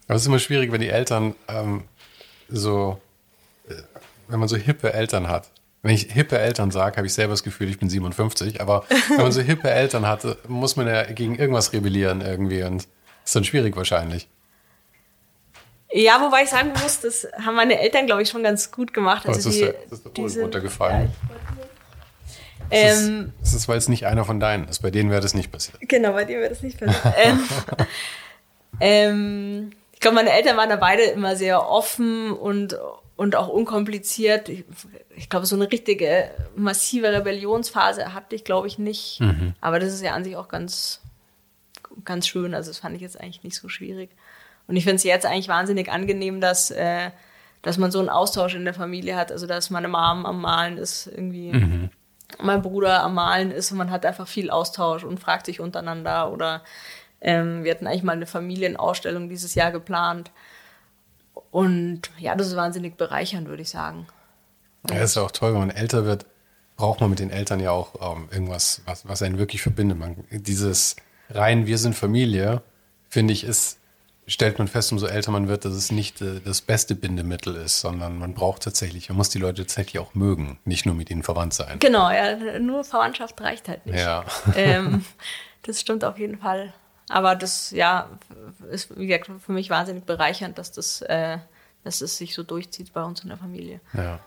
[0.07, 1.83] Aber es ist immer schwierig, wenn die Eltern ähm,
[2.49, 2.99] so
[3.69, 3.75] äh,
[4.27, 5.49] wenn man so hippe Eltern hat.
[5.83, 9.17] Wenn ich hippe Eltern sage, habe ich selber das Gefühl, ich bin 57, aber wenn
[9.17, 12.87] man so hippe Eltern hat, muss man ja gegen irgendwas rebellieren irgendwie und das
[13.25, 14.27] ist dann schwierig wahrscheinlich.
[15.91, 19.25] Ja, wobei ich sagen muss, das haben meine Eltern, glaube ich, schon ganz gut gemacht.
[19.25, 21.11] Also das, ist, die, das ist der Boden runtergefallen.
[22.69, 24.79] Ja, das, ist, ähm, das ist, weil es nicht einer von deinen ist.
[24.79, 25.77] Bei denen wäre das nicht passiert.
[25.81, 27.13] Genau, bei denen wäre das nicht passiert.
[27.17, 27.39] ähm,
[28.79, 32.77] ähm, ich glaube, meine Eltern waren da beide immer sehr offen und
[33.17, 34.47] und auch unkompliziert.
[34.47, 34.63] Ich,
[35.15, 39.19] ich, glaube, so eine richtige massive Rebellionsphase hatte ich, glaube ich, nicht.
[39.19, 39.53] Mhm.
[39.59, 41.01] Aber das ist ja an sich auch ganz,
[42.05, 42.53] ganz schön.
[42.53, 44.11] Also das fand ich jetzt eigentlich nicht so schwierig.
[44.67, 47.09] Und ich finde es jetzt eigentlich wahnsinnig angenehm, dass, äh,
[47.63, 49.31] dass man so einen Austausch in der Familie hat.
[49.31, 51.51] Also dass meine Mom am Malen ist irgendwie.
[51.53, 51.89] Mhm.
[52.39, 56.31] Mein Bruder am Malen ist und man hat einfach viel Austausch und fragt sich untereinander.
[56.31, 56.63] Oder
[57.19, 60.29] ähm, wir hatten eigentlich mal eine Familienausstellung dieses Jahr geplant.
[61.57, 64.05] Und ja, das ist wahnsinnig bereichernd, würde ich sagen.
[64.91, 66.27] Ja, ist ja auch toll, wenn man älter wird,
[66.75, 69.97] braucht man mit den Eltern ja auch ähm, irgendwas, was, was einen wirklich verbindet.
[69.97, 70.97] Man, dieses
[71.31, 72.61] rein, wir sind Familie,
[73.09, 73.79] finde ich, ist,
[74.27, 77.79] stellt man fest, umso älter man wird, dass es nicht äh, das beste Bindemittel ist,
[77.79, 81.23] sondern man braucht tatsächlich, man muss die Leute tatsächlich auch mögen, nicht nur mit ihnen
[81.23, 81.79] verwandt sein.
[81.79, 83.97] Genau, ja, nur Verwandtschaft reicht halt nicht.
[83.97, 84.25] Ja.
[84.55, 85.03] Ähm,
[85.63, 86.71] das stimmt auf jeden Fall.
[87.09, 88.09] Aber das, ja,
[88.69, 91.37] ist, wie gesagt, für mich wahnsinnig bereichernd, dass das, äh,
[91.83, 93.79] dass es sich so durchzieht bei uns in der Familie.
[93.93, 94.19] Ja.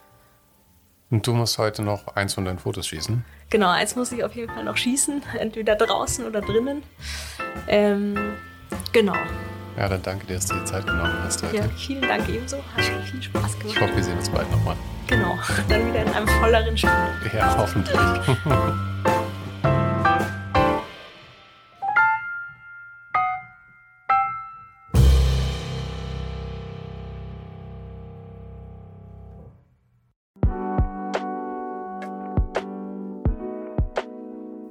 [1.11, 3.25] Und du musst heute noch eins von deinen Fotos schießen?
[3.51, 6.85] Genau, eins muss ich auf jeden Fall noch schießen, entweder draußen oder drinnen.
[7.67, 8.37] Ähm,
[8.93, 9.17] genau.
[9.77, 11.57] Ja, dann danke dir, dass du die Zeit genommen hast heute.
[11.57, 12.59] Ja, vielen Dank ebenso.
[12.77, 13.77] Hat viel Spaß gemacht.
[13.77, 14.77] Ich hoffe, wir sehen uns bald nochmal.
[15.09, 15.37] Genau,
[15.69, 16.91] dann wieder in einem volleren Spiel.
[17.33, 17.99] Ja, hoffentlich.